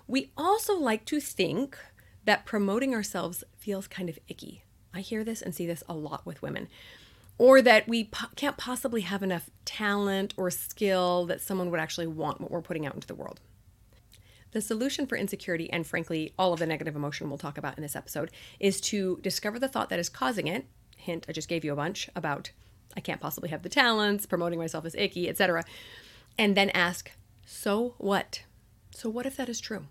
We 0.08 0.32
also 0.36 0.76
like 0.76 1.04
to 1.06 1.20
think 1.20 1.78
that 2.24 2.46
promoting 2.46 2.94
ourselves 2.94 3.44
feels 3.56 3.86
kind 3.86 4.08
of 4.08 4.18
icky. 4.26 4.64
I 4.92 5.00
hear 5.00 5.22
this 5.22 5.42
and 5.42 5.54
see 5.54 5.66
this 5.66 5.84
a 5.88 5.94
lot 5.94 6.26
with 6.26 6.42
women. 6.42 6.68
Or 7.38 7.60
that 7.60 7.86
we 7.86 8.04
po- 8.04 8.28
can't 8.34 8.56
possibly 8.56 9.02
have 9.02 9.22
enough 9.22 9.50
talent 9.64 10.32
or 10.36 10.50
skill 10.50 11.26
that 11.26 11.40
someone 11.40 11.70
would 11.70 11.80
actually 11.80 12.06
want 12.06 12.40
what 12.40 12.50
we're 12.50 12.62
putting 12.62 12.86
out 12.86 12.94
into 12.94 13.06
the 13.06 13.14
world. 13.14 13.40
The 14.52 14.62
solution 14.62 15.06
for 15.06 15.16
insecurity, 15.16 15.70
and 15.70 15.86
frankly, 15.86 16.32
all 16.38 16.54
of 16.54 16.60
the 16.60 16.66
negative 16.66 16.96
emotion 16.96 17.28
we'll 17.28 17.36
talk 17.36 17.58
about 17.58 17.76
in 17.76 17.82
this 17.82 17.96
episode, 17.96 18.30
is 18.58 18.80
to 18.82 19.18
discover 19.22 19.58
the 19.58 19.68
thought 19.68 19.90
that 19.90 19.98
is 19.98 20.08
causing 20.08 20.46
it. 20.46 20.66
Hint, 20.96 21.26
I 21.28 21.32
just 21.32 21.48
gave 21.48 21.64
you 21.64 21.72
a 21.74 21.76
bunch 21.76 22.08
about 22.16 22.52
I 22.96 23.00
can't 23.00 23.20
possibly 23.20 23.50
have 23.50 23.62
the 23.62 23.68
talents, 23.68 24.24
promoting 24.24 24.58
myself 24.58 24.86
as 24.86 24.94
icky, 24.94 25.28
etc. 25.28 25.64
And 26.38 26.56
then 26.56 26.70
ask, 26.70 27.10
so 27.44 27.94
what? 27.98 28.42
So 28.90 29.10
what 29.10 29.26
if 29.26 29.36
that 29.36 29.50
is 29.50 29.60
true? 29.60 29.86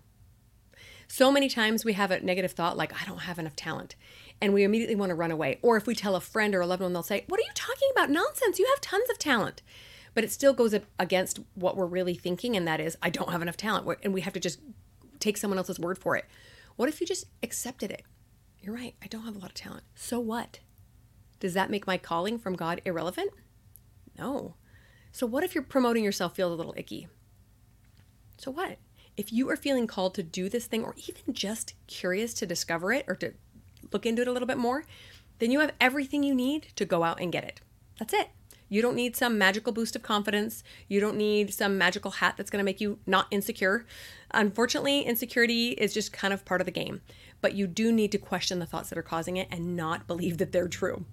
So 1.08 1.30
many 1.30 1.48
times 1.48 1.84
we 1.84 1.92
have 1.92 2.10
a 2.10 2.20
negative 2.20 2.52
thought 2.52 2.76
like, 2.76 3.00
I 3.00 3.06
don't 3.06 3.18
have 3.18 3.38
enough 3.38 3.54
talent. 3.54 3.94
And 4.40 4.52
we 4.52 4.64
immediately 4.64 4.96
want 4.96 5.10
to 5.10 5.14
run 5.14 5.30
away. 5.30 5.58
Or 5.62 5.76
if 5.76 5.86
we 5.86 5.94
tell 5.94 6.14
a 6.14 6.20
friend 6.20 6.54
or 6.54 6.60
a 6.60 6.66
loved 6.66 6.82
one, 6.82 6.92
they'll 6.92 7.02
say, 7.02 7.24
What 7.28 7.40
are 7.40 7.44
you 7.44 7.52
talking 7.54 7.88
about? 7.92 8.10
Nonsense. 8.10 8.58
You 8.58 8.66
have 8.66 8.80
tons 8.80 9.08
of 9.10 9.18
talent 9.18 9.62
but 10.16 10.24
it 10.24 10.32
still 10.32 10.54
goes 10.54 10.74
against 10.98 11.40
what 11.54 11.76
we're 11.76 11.84
really 11.84 12.14
thinking, 12.14 12.56
and 12.56 12.66
that 12.66 12.80
is, 12.80 12.96
I 13.02 13.10
don't 13.10 13.32
have 13.32 13.42
enough 13.42 13.58
talent, 13.58 13.86
and 14.02 14.14
we 14.14 14.22
have 14.22 14.32
to 14.32 14.40
just 14.40 14.60
take 15.20 15.36
someone 15.36 15.58
else's 15.58 15.78
word 15.78 15.98
for 15.98 16.16
it. 16.16 16.24
What 16.76 16.88
if 16.88 17.02
you 17.02 17.06
just 17.06 17.26
accepted 17.42 17.90
it? 17.90 18.02
You're 18.58 18.74
right, 18.74 18.94
I 19.02 19.08
don't 19.08 19.26
have 19.26 19.36
a 19.36 19.38
lot 19.38 19.50
of 19.50 19.54
talent. 19.54 19.82
So 19.94 20.18
what? 20.18 20.60
Does 21.38 21.52
that 21.52 21.68
make 21.68 21.86
my 21.86 21.98
calling 21.98 22.38
from 22.38 22.56
God 22.56 22.80
irrelevant? 22.86 23.30
No. 24.18 24.54
So 25.12 25.26
what 25.26 25.44
if 25.44 25.54
you're 25.54 25.62
promoting 25.62 26.02
yourself 26.02 26.34
feels 26.34 26.50
a 26.50 26.56
little 26.56 26.74
icky? 26.78 27.08
So 28.38 28.50
what? 28.50 28.78
If 29.18 29.34
you 29.34 29.50
are 29.50 29.56
feeling 29.56 29.86
called 29.86 30.14
to 30.14 30.22
do 30.22 30.48
this 30.48 30.64
thing 30.64 30.82
or 30.82 30.94
even 31.06 31.34
just 31.34 31.74
curious 31.88 32.32
to 32.34 32.46
discover 32.46 32.90
it 32.90 33.04
or 33.06 33.16
to 33.16 33.34
look 33.92 34.06
into 34.06 34.22
it 34.22 34.28
a 34.28 34.32
little 34.32 34.48
bit 34.48 34.58
more, 34.58 34.84
then 35.38 35.50
you 35.50 35.60
have 35.60 35.72
everything 35.80 36.22
you 36.22 36.34
need 36.34 36.68
to 36.76 36.84
go 36.84 37.02
out 37.02 37.20
and 37.20 37.32
get 37.32 37.44
it. 37.44 37.60
That's 37.98 38.14
it. 38.14 38.30
You 38.68 38.82
don't 38.82 38.96
need 38.96 39.14
some 39.14 39.38
magical 39.38 39.72
boost 39.72 39.94
of 39.94 40.02
confidence. 40.02 40.64
You 40.88 40.98
don't 40.98 41.16
need 41.16 41.54
some 41.54 41.78
magical 41.78 42.10
hat 42.10 42.34
that's 42.36 42.50
going 42.50 42.58
to 42.58 42.64
make 42.64 42.80
you 42.80 42.98
not 43.06 43.26
insecure. 43.30 43.86
Unfortunately, 44.32 45.02
insecurity 45.02 45.70
is 45.70 45.94
just 45.94 46.12
kind 46.12 46.34
of 46.34 46.44
part 46.44 46.60
of 46.60 46.64
the 46.64 46.72
game, 46.72 47.00
but 47.40 47.54
you 47.54 47.66
do 47.66 47.92
need 47.92 48.10
to 48.12 48.18
question 48.18 48.58
the 48.58 48.66
thoughts 48.66 48.88
that 48.88 48.98
are 48.98 49.02
causing 49.02 49.36
it 49.36 49.48
and 49.50 49.76
not 49.76 50.06
believe 50.06 50.38
that 50.38 50.50
they're 50.50 50.68
true. 50.68 51.04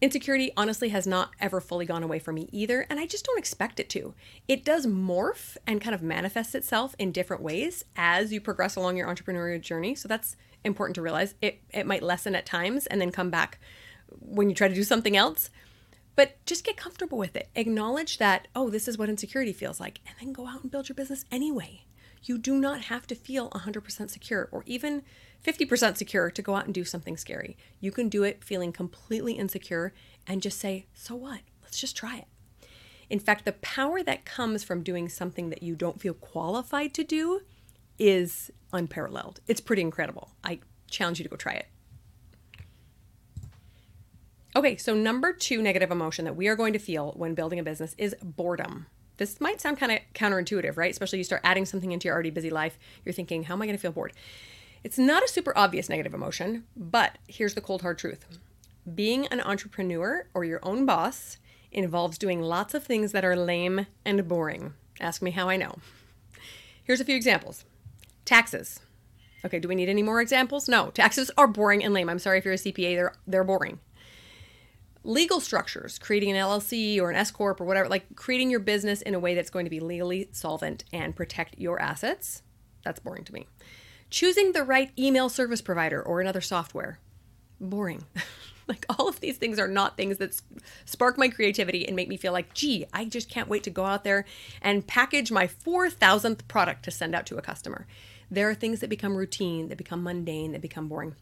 Insecurity 0.00 0.52
honestly 0.56 0.90
has 0.90 1.06
not 1.06 1.32
ever 1.40 1.60
fully 1.60 1.84
gone 1.84 2.04
away 2.04 2.20
from 2.20 2.36
me 2.36 2.48
either, 2.52 2.86
and 2.88 3.00
I 3.00 3.06
just 3.06 3.24
don't 3.24 3.38
expect 3.38 3.80
it 3.80 3.88
to. 3.90 4.14
It 4.46 4.64
does 4.64 4.86
morph 4.86 5.56
and 5.66 5.80
kind 5.80 5.94
of 5.94 6.02
manifest 6.02 6.54
itself 6.54 6.94
in 7.00 7.10
different 7.10 7.42
ways 7.42 7.84
as 7.96 8.32
you 8.32 8.40
progress 8.40 8.76
along 8.76 8.96
your 8.96 9.08
entrepreneurial 9.08 9.60
journey. 9.60 9.96
So 9.96 10.06
that's 10.06 10.36
important 10.64 10.94
to 10.96 11.02
realize. 11.02 11.34
It 11.42 11.60
it 11.70 11.86
might 11.86 12.02
lessen 12.02 12.36
at 12.36 12.46
times 12.46 12.86
and 12.86 13.00
then 13.00 13.10
come 13.10 13.30
back 13.30 13.58
when 14.20 14.48
you 14.48 14.54
try 14.54 14.68
to 14.68 14.74
do 14.74 14.84
something 14.84 15.16
else. 15.16 15.50
But 16.14 16.44
just 16.46 16.64
get 16.64 16.76
comfortable 16.76 17.18
with 17.18 17.36
it. 17.36 17.48
Acknowledge 17.54 18.18
that, 18.18 18.48
oh, 18.54 18.70
this 18.70 18.88
is 18.88 18.98
what 18.98 19.08
insecurity 19.08 19.52
feels 19.52 19.78
like, 19.78 20.00
and 20.06 20.16
then 20.20 20.32
go 20.32 20.48
out 20.48 20.62
and 20.62 20.70
build 20.70 20.88
your 20.88 20.96
business 20.96 21.24
anyway. 21.30 21.82
You 22.24 22.38
do 22.38 22.58
not 22.58 22.82
have 22.82 23.06
to 23.08 23.14
feel 23.14 23.50
100% 23.50 24.10
secure 24.10 24.48
or 24.50 24.64
even 24.66 25.02
50% 25.44 25.96
secure 25.96 26.30
to 26.30 26.42
go 26.42 26.54
out 26.54 26.64
and 26.64 26.74
do 26.74 26.84
something 26.84 27.16
scary. 27.16 27.56
You 27.80 27.90
can 27.92 28.08
do 28.08 28.22
it 28.22 28.44
feeling 28.44 28.72
completely 28.72 29.34
insecure 29.34 29.92
and 30.26 30.42
just 30.42 30.58
say, 30.58 30.86
so 30.94 31.14
what? 31.14 31.40
Let's 31.62 31.78
just 31.78 31.96
try 31.96 32.18
it. 32.18 32.26
In 33.10 33.18
fact, 33.18 33.44
the 33.44 33.52
power 33.52 34.02
that 34.02 34.24
comes 34.24 34.64
from 34.64 34.82
doing 34.82 35.08
something 35.08 35.48
that 35.50 35.62
you 35.62 35.74
don't 35.74 36.00
feel 36.00 36.14
qualified 36.14 36.92
to 36.94 37.04
do 37.04 37.40
is 37.98 38.50
unparalleled. 38.72 39.40
It's 39.46 39.60
pretty 39.60 39.82
incredible. 39.82 40.32
I 40.44 40.60
challenge 40.90 41.18
you 41.18 41.24
to 41.24 41.30
go 41.30 41.36
try 41.36 41.54
it. 41.54 41.66
Okay, 44.56 44.76
so 44.76 44.94
number 44.94 45.32
two 45.32 45.62
negative 45.62 45.90
emotion 45.90 46.24
that 46.24 46.36
we 46.36 46.48
are 46.48 46.56
going 46.56 46.72
to 46.72 46.78
feel 46.78 47.12
when 47.16 47.34
building 47.34 47.58
a 47.58 47.62
business 47.62 47.94
is 47.96 48.14
boredom. 48.22 48.86
This 49.16 49.40
might 49.40 49.60
sound 49.60 49.78
kind 49.78 49.92
of 49.92 49.98
counterintuitive, 50.14 50.76
right? 50.76 50.90
Especially 50.90 51.18
you 51.18 51.24
start 51.24 51.42
adding 51.44 51.64
something 51.64 51.92
into 51.92 52.06
your 52.06 52.14
already 52.14 52.30
busy 52.30 52.50
life, 52.50 52.78
you're 53.04 53.12
thinking, 53.12 53.44
how 53.44 53.54
am 53.54 53.62
I 53.62 53.66
going 53.66 53.76
to 53.76 53.80
feel 53.80 53.92
bored? 53.92 54.12
It's 54.84 54.98
not 54.98 55.24
a 55.24 55.28
super 55.28 55.56
obvious 55.56 55.88
negative 55.88 56.14
emotion, 56.14 56.64
but 56.76 57.18
here's 57.26 57.54
the 57.54 57.60
cold 57.60 57.82
hard 57.82 57.98
truth. 57.98 58.24
Being 58.94 59.26
an 59.26 59.40
entrepreneur 59.40 60.26
or 60.34 60.44
your 60.44 60.60
own 60.62 60.86
boss 60.86 61.38
involves 61.70 62.18
doing 62.18 62.40
lots 62.40 62.74
of 62.74 62.84
things 62.84 63.12
that 63.12 63.24
are 63.24 63.36
lame 63.36 63.86
and 64.04 64.26
boring. 64.26 64.74
Ask 65.00 65.20
me 65.20 65.32
how 65.32 65.48
I 65.48 65.56
know. 65.56 65.76
Here's 66.82 67.00
a 67.00 67.04
few 67.04 67.16
examples 67.16 67.64
taxes. 68.24 68.80
Okay, 69.44 69.60
do 69.60 69.68
we 69.68 69.74
need 69.74 69.88
any 69.88 70.02
more 70.02 70.20
examples? 70.20 70.68
No, 70.68 70.90
taxes 70.90 71.30
are 71.38 71.46
boring 71.46 71.84
and 71.84 71.94
lame. 71.94 72.08
I'm 72.08 72.18
sorry 72.18 72.38
if 72.38 72.44
you're 72.44 72.54
a 72.54 72.58
CPA, 72.58 72.96
they're, 72.96 73.14
they're 73.26 73.44
boring 73.44 73.78
legal 75.04 75.40
structures, 75.40 75.98
creating 75.98 76.30
an 76.30 76.36
LLC 76.36 77.00
or 77.00 77.10
an 77.10 77.16
S 77.16 77.30
corp 77.30 77.60
or 77.60 77.64
whatever, 77.64 77.88
like 77.88 78.14
creating 78.14 78.50
your 78.50 78.60
business 78.60 79.00
in 79.02 79.14
a 79.14 79.18
way 79.18 79.34
that's 79.34 79.50
going 79.50 79.64
to 79.64 79.70
be 79.70 79.80
legally 79.80 80.28
solvent 80.32 80.84
and 80.92 81.16
protect 81.16 81.58
your 81.58 81.80
assets. 81.80 82.42
That's 82.84 83.00
boring 83.00 83.24
to 83.24 83.32
me. 83.32 83.46
Choosing 84.10 84.52
the 84.52 84.64
right 84.64 84.90
email 84.98 85.28
service 85.28 85.60
provider 85.60 86.02
or 86.02 86.20
another 86.20 86.40
software. 86.40 86.98
Boring. 87.60 88.04
like 88.68 88.84
all 88.90 89.08
of 89.08 89.20
these 89.20 89.38
things 89.38 89.58
are 89.58 89.68
not 89.68 89.96
things 89.96 90.18
that 90.18 90.40
spark 90.84 91.18
my 91.18 91.28
creativity 91.28 91.86
and 91.86 91.96
make 91.96 92.08
me 92.08 92.16
feel 92.16 92.32
like, 92.32 92.54
gee, 92.54 92.84
I 92.92 93.06
just 93.06 93.30
can't 93.30 93.48
wait 93.48 93.64
to 93.64 93.70
go 93.70 93.84
out 93.84 94.04
there 94.04 94.24
and 94.62 94.86
package 94.86 95.32
my 95.32 95.46
4,000th 95.46 96.46
product 96.48 96.84
to 96.84 96.90
send 96.90 97.14
out 97.14 97.26
to 97.26 97.38
a 97.38 97.42
customer. 97.42 97.86
There 98.30 98.48
are 98.48 98.54
things 98.54 98.80
that 98.80 98.90
become 98.90 99.16
routine, 99.16 99.68
that 99.68 99.78
become 99.78 100.02
mundane, 100.02 100.52
that 100.52 100.60
become 100.60 100.88
boring. 100.88 101.16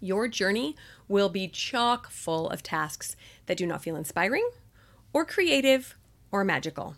Your 0.00 0.28
journey 0.28 0.76
will 1.08 1.30
be 1.30 1.48
chock 1.48 2.10
full 2.10 2.50
of 2.50 2.62
tasks 2.62 3.16
that 3.46 3.56
do 3.56 3.66
not 3.66 3.82
feel 3.82 3.96
inspiring 3.96 4.48
or 5.12 5.24
creative 5.24 5.96
or 6.30 6.44
magical. 6.44 6.96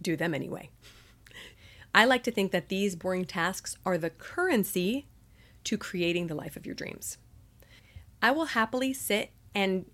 Do 0.00 0.16
them 0.16 0.34
anyway. 0.34 0.70
I 1.94 2.04
like 2.04 2.24
to 2.24 2.32
think 2.32 2.50
that 2.52 2.68
these 2.68 2.96
boring 2.96 3.24
tasks 3.24 3.76
are 3.86 3.96
the 3.96 4.10
currency 4.10 5.06
to 5.64 5.78
creating 5.78 6.26
the 6.26 6.34
life 6.34 6.56
of 6.56 6.66
your 6.66 6.74
dreams. 6.74 7.18
I 8.20 8.32
will 8.32 8.46
happily 8.46 8.92
sit 8.92 9.30
and 9.54 9.86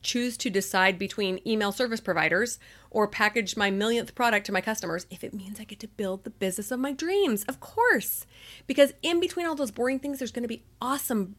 choose 0.00 0.36
to 0.36 0.50
decide 0.50 0.98
between 0.98 1.40
email 1.46 1.72
service 1.72 2.00
providers 2.00 2.58
or 2.90 3.08
package 3.08 3.56
my 3.56 3.70
millionth 3.70 4.14
product 4.14 4.46
to 4.46 4.52
my 4.52 4.60
customers 4.60 5.06
if 5.10 5.24
it 5.24 5.34
means 5.34 5.58
I 5.58 5.64
get 5.64 5.80
to 5.80 5.88
build 5.88 6.22
the 6.22 6.30
business 6.30 6.70
of 6.70 6.78
my 6.78 6.92
dreams. 6.92 7.44
Of 7.44 7.58
course. 7.58 8.24
Because 8.66 8.92
in 9.02 9.18
between 9.18 9.46
all 9.46 9.56
those 9.56 9.72
boring 9.72 9.98
things, 9.98 10.18
there's 10.18 10.30
going 10.30 10.44
to 10.44 10.48
be 10.48 10.64
awesome 10.80 11.34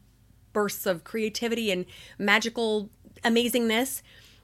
bursts 0.52 0.86
of 0.86 1.04
creativity 1.04 1.72
and 1.72 1.86
magical 2.18 2.90
amazingness, 3.24 4.02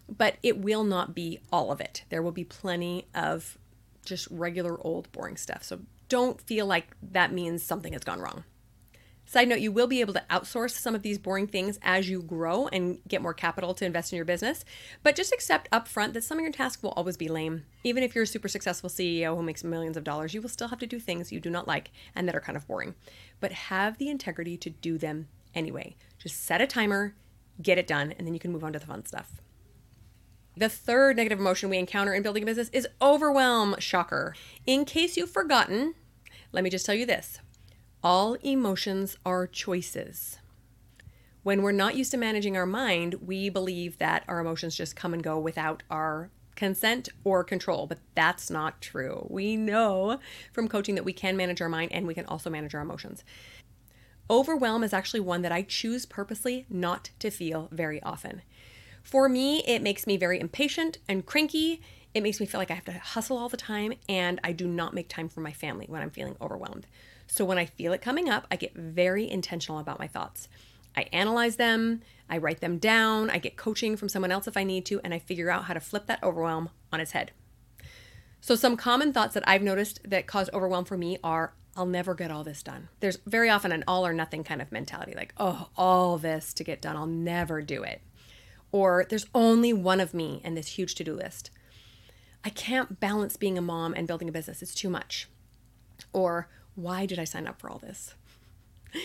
but 0.08 0.38
it 0.42 0.58
will 0.58 0.84
not 0.84 1.14
be 1.14 1.40
all 1.52 1.72
of 1.72 1.82
it. 1.82 2.06
There 2.10 2.22
will 2.22 2.32
be 2.32 2.44
plenty 2.46 3.08
of 3.14 3.58
just 4.06 4.28
regular 4.30 4.78
old 4.86 5.12
boring 5.12 5.38
stuff. 5.38 5.64
So 5.64 5.82
don't 6.10 6.40
feel 6.42 6.66
like 6.66 6.96
that 7.02 7.34
means 7.34 7.64
something 7.64 7.94
has 7.94 8.04
gone 8.04 8.20
wrong. 8.20 8.44
Side 9.28 9.48
note, 9.50 9.60
you 9.60 9.72
will 9.72 9.88
be 9.88 10.02
able 10.02 10.14
to 10.14 10.24
outsource 10.30 10.72
some 10.72 10.94
of 10.94 11.02
these 11.02 11.18
boring 11.18 11.48
things 11.48 11.80
as 11.82 12.08
you 12.08 12.22
grow 12.22 12.68
and 12.68 13.00
get 13.08 13.24
more 13.24 13.34
capital 13.34 13.74
to 13.74 13.86
invest 13.86 14.14
in 14.14 14.18
your 14.18 14.26
business. 14.26 14.64
But 15.02 15.16
just 15.16 15.34
accept 15.34 15.70
upfront 15.72 16.14
that 16.14 16.24
some 16.24 16.38
of 16.38 16.44
your 16.44 16.52
tasks 16.52 16.84
will 16.84 16.92
always 16.92 17.18
be 17.18 17.28
lame. 17.28 17.66
Even 17.84 18.04
if 18.04 18.14
you're 18.14 18.26
a 18.26 18.28
super 18.28 18.48
successful 18.48 18.88
CEO 18.88 19.36
who 19.36 19.42
makes 19.42 19.64
millions 19.64 19.98
of 19.98 20.04
dollars, 20.04 20.36
you 20.36 20.44
will 20.44 20.50
still 20.50 20.68
have 20.68 20.78
to 20.78 20.86
do 20.86 21.00
things 21.00 21.32
you 21.32 21.40
do 21.40 21.50
not 21.50 21.68
like 21.68 21.90
and 22.14 22.28
that 22.28 22.36
are 22.36 22.42
kind 22.42 22.56
of 22.56 22.68
boring. 22.68 22.94
But 23.40 23.52
have 23.52 23.98
the 23.98 24.10
integrity 24.10 24.58
to 24.58 24.70
do 24.70 25.00
them 25.00 25.28
anyway. 25.56 25.96
Just 26.20 26.44
set 26.44 26.62
a 26.62 26.68
timer, 26.68 27.16
get 27.60 27.80
it 27.80 27.88
done, 27.88 28.12
and 28.12 28.28
then 28.28 28.36
you 28.36 28.40
can 28.40 28.52
move 28.52 28.64
on 28.64 28.74
to 28.74 28.80
the 28.80 28.86
fun 28.86 29.08
stuff. 29.08 29.42
The 30.58 30.70
third 30.70 31.18
negative 31.18 31.40
emotion 31.40 31.70
we 31.70 31.78
encounter 31.78 32.14
in 32.14 32.24
building 32.24 32.44
a 32.44 32.46
business 32.46 32.70
is 32.72 32.88
overwhelm. 33.02 33.76
Shocker. 33.80 34.36
In 34.66 34.86
case 34.86 35.18
you've 35.18 35.30
forgotten, 35.30 35.96
let 36.52 36.64
me 36.64 36.70
just 36.70 36.86
tell 36.86 36.96
you 36.96 37.06
this 37.06 37.40
all 38.02 38.36
emotions 38.36 39.18
are 39.26 39.48
choices. 39.48 40.38
When 41.44 41.62
we're 41.62 41.72
not 41.72 41.96
used 41.96 42.12
to 42.12 42.18
managing 42.18 42.56
our 42.56 42.66
mind, 42.66 43.16
we 43.16 43.50
believe 43.50 43.98
that 43.98 44.24
our 44.28 44.40
emotions 44.40 44.76
just 44.76 44.96
come 44.96 45.14
and 45.14 45.22
go 45.22 45.38
without 45.38 45.84
our 45.92 46.30
consent 46.56 47.10
or 47.24 47.44
control, 47.44 47.86
but 47.86 48.00
that's 48.16 48.50
not 48.50 48.82
true. 48.82 49.28
We 49.30 49.58
know 49.58 50.20
from 50.54 50.68
coaching 50.68 50.96
that 50.96 51.04
we 51.04 51.14
can 51.14 51.36
manage 51.36 51.62
our 51.62 51.70
mind 51.70 51.92
and 51.92 52.08
we 52.08 52.14
can 52.14 52.26
also 52.26 52.50
manage 52.50 52.74
our 52.74 52.82
emotions. 52.82 53.24
Overwhelm 54.30 54.84
is 54.84 54.94
actually 54.94 55.20
one 55.20 55.42
that 55.44 55.52
I 55.52 55.62
choose 55.62 56.06
purposely 56.06 56.66
not 56.70 57.12
to 57.20 57.30
feel 57.30 57.70
very 57.72 58.02
often. 58.02 58.42
For 59.06 59.30
me, 59.30 59.64
it 59.68 59.84
makes 59.84 60.08
me 60.08 60.18
very 60.18 60.40
impatient 60.40 60.98
and 61.08 61.24
cranky. 61.24 61.80
It 62.16 62.24
makes 62.24 62.40
me 62.40 62.48
feel 62.48 62.60
like 62.60 62.72
I 62.72 62.74
have 62.74 62.86
to 62.86 62.94
hustle 62.94 63.38
all 63.38 63.50
the 63.50 63.56
time, 63.56 63.94
and 64.10 64.40
I 64.44 64.52
do 64.52 64.68
not 64.68 64.96
make 64.96 65.10
time 65.10 65.30
for 65.30 65.42
my 65.42 65.52
family 65.52 65.86
when 65.88 66.02
I'm 66.02 66.10
feeling 66.10 66.36
overwhelmed. 66.42 66.88
So 67.28 67.46
when 67.46 67.60
I 67.60 67.68
feel 67.68 67.94
it 67.94 68.02
coming 68.02 68.30
up, 68.30 68.48
I 68.50 68.56
get 68.56 68.74
very 68.74 69.30
intentional 69.30 69.78
about 69.78 70.00
my 70.00 70.08
thoughts. 70.08 70.50
I 70.98 71.04
analyze 71.14 71.58
them, 71.58 72.02
I 72.32 72.40
write 72.40 72.62
them 72.62 72.80
down, 72.80 73.30
I 73.30 73.38
get 73.38 73.58
coaching 73.58 73.96
from 73.96 74.10
someone 74.10 74.32
else 74.32 74.48
if 74.48 74.58
I 74.58 74.64
need 74.64 74.88
to, 74.88 75.00
and 75.04 75.14
I 75.14 75.20
figure 75.20 75.52
out 75.52 75.66
how 75.66 75.76
to 75.76 75.80
flip 75.80 76.08
that 76.08 76.24
overwhelm 76.24 76.72
on 76.92 77.00
its 77.00 77.12
head. 77.12 77.32
So, 78.42 78.56
some 78.56 78.76
common 78.76 79.14
thoughts 79.14 79.36
that 79.36 79.48
I've 79.48 79.62
noticed 79.62 80.00
that 80.10 80.26
cause 80.26 80.50
overwhelm 80.52 80.86
for 80.86 80.98
me 80.98 81.20
are 81.24 81.54
I'll 81.78 81.86
never 81.86 82.16
get 82.16 82.32
all 82.32 82.44
this 82.44 82.64
done. 82.64 82.90
There's 83.02 83.20
very 83.28 83.52
often 83.52 83.72
an 83.72 83.84
all 83.88 84.04
or 84.04 84.14
nothing 84.14 84.44
kind 84.44 84.64
of 84.64 84.72
mentality 84.72 85.14
like, 85.16 85.36
oh, 85.38 85.70
all 85.78 86.18
this 86.18 86.54
to 86.56 86.64
get 86.64 86.82
done, 86.82 86.96
I'll 86.96 87.06
never 87.06 87.62
do 87.62 87.84
it. 87.84 88.02
Or 88.76 89.06
there's 89.08 89.28
only 89.34 89.72
one 89.72 90.02
of 90.02 90.14
me 90.14 90.42
and 90.44 90.58
this 90.58 90.68
huge 90.68 90.96
to 90.96 91.04
do 91.06 91.14
list. 91.14 91.50
I 92.44 92.50
can't 92.50 93.00
balance 93.00 93.38
being 93.38 93.58
a 93.58 93.62
mom 93.62 93.94
and 93.94 94.06
building 94.06 94.28
a 94.28 94.34
business, 94.34 94.62
it's 94.62 94.76
too 94.76 94.90
much. 94.90 95.30
Or 96.12 96.50
why 96.76 97.06
did 97.06 97.18
I 97.18 97.24
sign 97.24 97.48
up 97.48 97.58
for 97.62 97.70
all 97.70 97.80
this? 97.80 98.16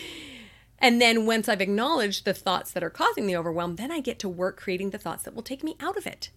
And 0.83 0.99
then 0.99 1.27
once 1.27 1.47
I've 1.47 1.61
acknowledged 1.61 2.25
the 2.25 2.33
thoughts 2.33 2.71
that 2.71 2.83
are 2.83 2.89
causing 2.89 3.27
the 3.27 3.35
overwhelm, 3.35 3.75
then 3.75 3.91
I 3.91 3.99
get 3.99 4.17
to 4.17 4.27
work 4.27 4.57
creating 4.59 4.89
the 4.89 4.97
thoughts 4.97 5.21
that 5.21 5.35
will 5.35 5.43
take 5.43 5.63
me 5.63 5.75
out 5.79 5.95
of 5.95 6.07
it. 6.07 6.31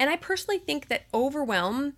And 0.00 0.10
I 0.10 0.16
personally 0.16 0.58
think 0.58 0.88
that 0.88 1.04
overwhelm 1.14 1.92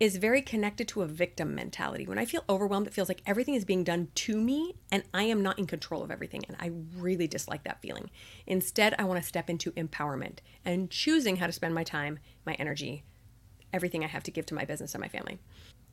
is 0.00 0.16
very 0.16 0.40
connected 0.40 0.86
to 0.88 1.02
a 1.02 1.06
victim 1.06 1.54
mentality. 1.54 2.06
When 2.06 2.18
I 2.18 2.24
feel 2.24 2.44
overwhelmed, 2.48 2.86
it 2.86 2.94
feels 2.94 3.08
like 3.08 3.22
everything 3.26 3.54
is 3.54 3.64
being 3.64 3.82
done 3.82 4.08
to 4.16 4.40
me 4.40 4.76
and 4.92 5.02
I 5.12 5.24
am 5.24 5.42
not 5.42 5.58
in 5.58 5.66
control 5.66 6.02
of 6.02 6.10
everything. 6.10 6.44
And 6.46 6.56
I 6.60 6.70
really 6.96 7.26
dislike 7.26 7.64
that 7.64 7.82
feeling. 7.82 8.10
Instead, 8.46 8.94
I 8.98 9.04
want 9.04 9.20
to 9.20 9.28
step 9.28 9.50
into 9.50 9.72
empowerment 9.72 10.38
and 10.64 10.90
choosing 10.90 11.36
how 11.36 11.46
to 11.46 11.52
spend 11.52 11.74
my 11.74 11.82
time, 11.82 12.20
my 12.46 12.54
energy, 12.54 13.02
everything 13.72 14.04
I 14.04 14.08
have 14.08 14.22
to 14.24 14.30
give 14.30 14.46
to 14.46 14.54
my 14.54 14.64
business 14.64 14.94
and 14.94 15.00
my 15.00 15.08
family. 15.08 15.38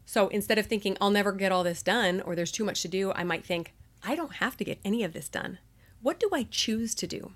So 0.05 0.27
instead 0.27 0.59
of 0.59 0.67
thinking, 0.67 0.97
I'll 1.01 1.09
never 1.09 1.31
get 1.31 1.51
all 1.51 1.63
this 1.63 1.81
done 1.81 2.21
or 2.21 2.35
there's 2.35 2.51
too 2.51 2.63
much 2.63 2.81
to 2.83 2.87
do, 2.87 3.11
I 3.13 3.23
might 3.23 3.45
think, 3.45 3.73
I 4.03 4.15
don't 4.15 4.33
have 4.33 4.55
to 4.57 4.63
get 4.63 4.79
any 4.85 5.03
of 5.03 5.13
this 5.13 5.29
done. 5.29 5.57
What 6.01 6.19
do 6.19 6.29
I 6.31 6.43
choose 6.43 6.93
to 6.95 7.07
do? 7.07 7.31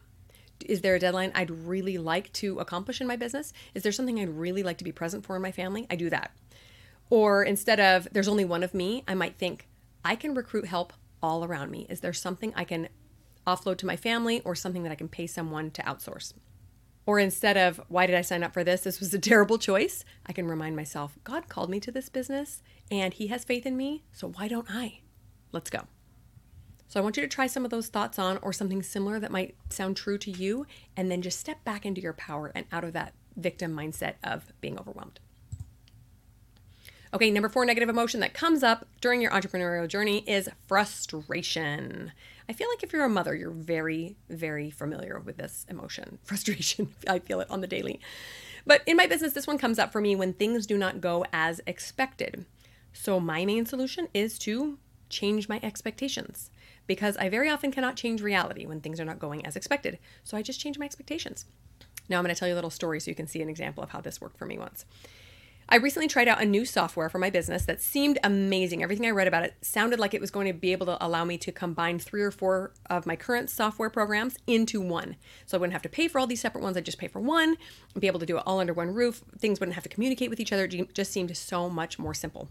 Is 0.64 0.82
there 0.82 0.94
a 0.94 1.00
deadline 1.00 1.32
I'd 1.34 1.50
really 1.50 1.98
like 1.98 2.32
to 2.34 2.60
accomplish 2.60 3.02
in 3.02 3.08
my 3.08 3.16
business? 3.16 3.54
Is 3.74 3.82
there 3.82 3.92
something 3.92 4.20
I'd 4.20 4.30
really 4.30 4.62
like 4.62 4.78
to 4.80 4.84
be 4.84 4.92
present 4.92 5.26
for 5.26 5.36
in 5.36 5.42
my 5.42 5.52
family? 5.52 5.88
I 5.90 5.96
do 5.96 6.12
that. 6.12 6.32
Or 7.10 7.44
instead 7.44 7.80
of 7.80 8.08
there's 8.12 8.28
only 8.28 8.46
one 8.46 8.64
of 8.64 8.74
me, 8.74 9.04
I 9.08 9.16
might 9.16 9.38
think 9.38 9.68
I 10.04 10.16
can 10.16 10.34
recruit 10.34 10.66
help 10.66 10.94
all 11.22 11.44
around 11.44 11.72
me. 11.72 11.86
Is 11.90 12.02
there 12.02 12.14
something 12.14 12.54
I 12.56 12.64
can 12.64 12.90
offload 13.48 13.78
to 13.78 13.86
my 13.86 13.96
family 13.96 14.42
or 14.42 14.56
something 14.56 14.84
that 14.84 14.92
I 14.92 14.96
can 14.96 15.10
pay 15.10 15.28
someone 15.28 15.72
to 15.72 15.82
outsource? 15.84 16.34
Or 17.06 17.18
instead 17.18 17.58
of 17.58 17.82
why 17.88 18.06
did 18.06 18.16
I 18.16 18.22
sign 18.22 18.44
up 18.44 18.54
for 18.54 18.64
this? 18.64 18.82
This 18.82 19.00
was 19.00 19.14
a 19.14 19.20
terrible 19.32 19.58
choice. 19.58 20.06
I 20.26 20.34
can 20.34 20.48
remind 20.48 20.76
myself 20.76 21.18
God 21.24 21.50
called 21.50 21.70
me 21.70 21.80
to 21.80 21.92
this 21.92 22.10
business 22.10 22.62
and 22.92 23.14
He 23.14 23.28
has 23.28 23.44
faith 23.44 23.66
in 23.66 23.76
me. 23.76 24.04
So 24.12 24.30
why 24.30 24.48
don't 24.48 24.68
I? 24.70 25.02
Let's 25.52 25.70
go. 25.70 25.88
So 26.90 27.00
I 27.00 27.04
want 27.04 27.18
you 27.18 27.22
to 27.22 27.30
try 27.30 27.46
some 27.46 27.64
of 27.64 27.72
those 27.72 27.88
thoughts 27.88 28.18
on 28.18 28.40
or 28.42 28.52
something 28.52 28.82
similar 28.82 29.20
that 29.20 29.32
might 29.32 29.56
sound 29.70 29.96
true 29.96 30.18
to 30.18 30.32
you, 30.32 30.66
and 30.98 31.12
then 31.12 31.22
just 31.22 31.40
step 31.40 31.64
back 31.64 31.86
into 31.86 32.02
your 32.02 32.14
power 32.14 32.52
and 32.56 32.66
out 32.72 32.84
of 32.84 32.94
that 32.94 33.14
victim 33.38 33.76
mindset 33.76 34.16
of 34.24 34.52
being 34.60 34.78
overwhelmed. 34.80 35.20
Okay, 37.12 37.32
number 37.32 37.50
four 37.50 37.66
negative 37.66 37.90
emotion 37.90 38.20
that 38.20 38.36
comes 38.36 38.62
up 38.62 38.86
during 39.02 39.20
your 39.20 39.32
entrepreneurial 39.32 39.88
journey 39.88 40.20
is 40.28 40.48
frustration. 40.68 42.12
I 42.48 42.54
feel 42.54 42.70
like 42.70 42.84
if 42.84 42.94
you're 42.94 43.04
a 43.04 43.10
mother, 43.10 43.34
you're 43.34 43.50
very, 43.50 44.16
very 44.30 44.70
familiar 44.70 45.20
with 45.20 45.38
this 45.38 45.66
emotion 45.70 46.20
frustration. 46.24 46.94
I 47.08 47.18
feel 47.18 47.40
it 47.40 47.50
on 47.50 47.62
the 47.62 47.68
daily. 47.68 48.00
But 48.64 48.84
in 48.86 48.96
my 48.96 49.08
business, 49.08 49.34
this 49.34 49.48
one 49.48 49.58
comes 49.58 49.80
up 49.80 49.92
for 49.92 50.02
me 50.02 50.16
when 50.16 50.34
things 50.34 50.68
do 50.68 50.78
not 50.78 51.02
go 51.02 51.26
as 51.34 51.62
expected. 51.66 52.46
So, 52.94 53.20
my 53.20 53.44
main 53.44 53.66
solution 53.66 54.08
is 54.14 54.38
to 54.40 54.78
change 55.10 55.50
my 55.50 55.60
expectations 55.64 56.52
because 56.86 57.18
I 57.18 57.28
very 57.30 57.50
often 57.50 57.72
cannot 57.72 57.96
change 57.96 58.22
reality 58.22 58.68
when 58.68 58.82
things 58.82 59.00
are 59.00 59.06
not 59.06 59.18
going 59.18 59.44
as 59.48 59.56
expected. 59.56 59.98
So, 60.24 60.38
I 60.38 60.44
just 60.44 60.60
change 60.60 60.78
my 60.78 60.86
expectations. 60.86 61.46
Now, 62.08 62.20
I'm 62.20 62.24
going 62.24 62.36
to 62.36 62.40
tell 62.40 62.48
you 62.48 62.54
a 62.54 62.56
little 62.56 62.70
story 62.70 63.00
so 63.00 63.10
you 63.10 63.16
can 63.16 63.28
see 63.28 63.42
an 63.42 63.50
example 63.50 63.84
of 63.84 63.90
how 63.90 64.02
this 64.02 64.22
worked 64.22 64.38
for 64.38 64.46
me 64.46 64.60
once. 64.60 64.86
I 65.72 65.76
recently 65.76 66.08
tried 66.08 66.28
out 66.28 66.42
a 66.42 66.48
new 66.48 66.66
software 66.66 67.10
for 67.10 67.20
my 67.20 67.30
business 67.30 67.66
that 67.66 67.80
seemed 67.80 68.18
amazing. 68.24 68.82
Everything 68.82 69.06
I 69.06 69.12
read 69.12 69.28
about 69.28 69.44
it 69.44 69.54
sounded 69.62 70.00
like 70.00 70.16
it 70.16 70.20
was 70.22 70.32
going 70.32 70.48
to 70.48 70.54
be 70.54 70.72
able 70.72 70.88
to 70.88 71.06
allow 71.06 71.24
me 71.24 71.38
to 71.38 71.52
combine 71.52 72.00
three 72.00 72.24
or 72.24 72.32
four 72.32 72.74
of 72.90 73.06
my 73.06 73.16
current 73.16 73.52
software 73.52 73.92
programs 73.92 74.36
into 74.48 74.82
one. 74.82 75.16
So 75.46 75.56
I 75.56 75.60
wouldn't 75.60 75.74
have 75.74 75.84
to 75.84 75.90
pay 75.90 76.08
for 76.08 76.18
all 76.18 76.26
these 76.26 76.42
separate 76.42 76.64
ones. 76.64 76.76
I'd 76.76 76.86
just 76.86 76.98
pay 76.98 77.08
for 77.08 77.20
one 77.20 77.56
and 77.94 78.02
be 78.02 78.08
able 78.08 78.20
to 78.20 78.26
do 78.26 78.38
it 78.38 78.44
all 78.48 78.60
under 78.60 78.74
one 78.74 78.96
roof. 78.96 79.22
Things 79.38 79.60
wouldn't 79.60 79.76
have 79.76 79.84
to 79.84 79.90
communicate 79.90 80.32
with 80.32 80.40
each 80.40 80.52
other. 80.52 80.66
It 80.66 80.96
just 80.96 81.12
seemed 81.12 81.38
so 81.38 81.70
much 81.70 82.00
more 82.00 82.16
simple. 82.16 82.50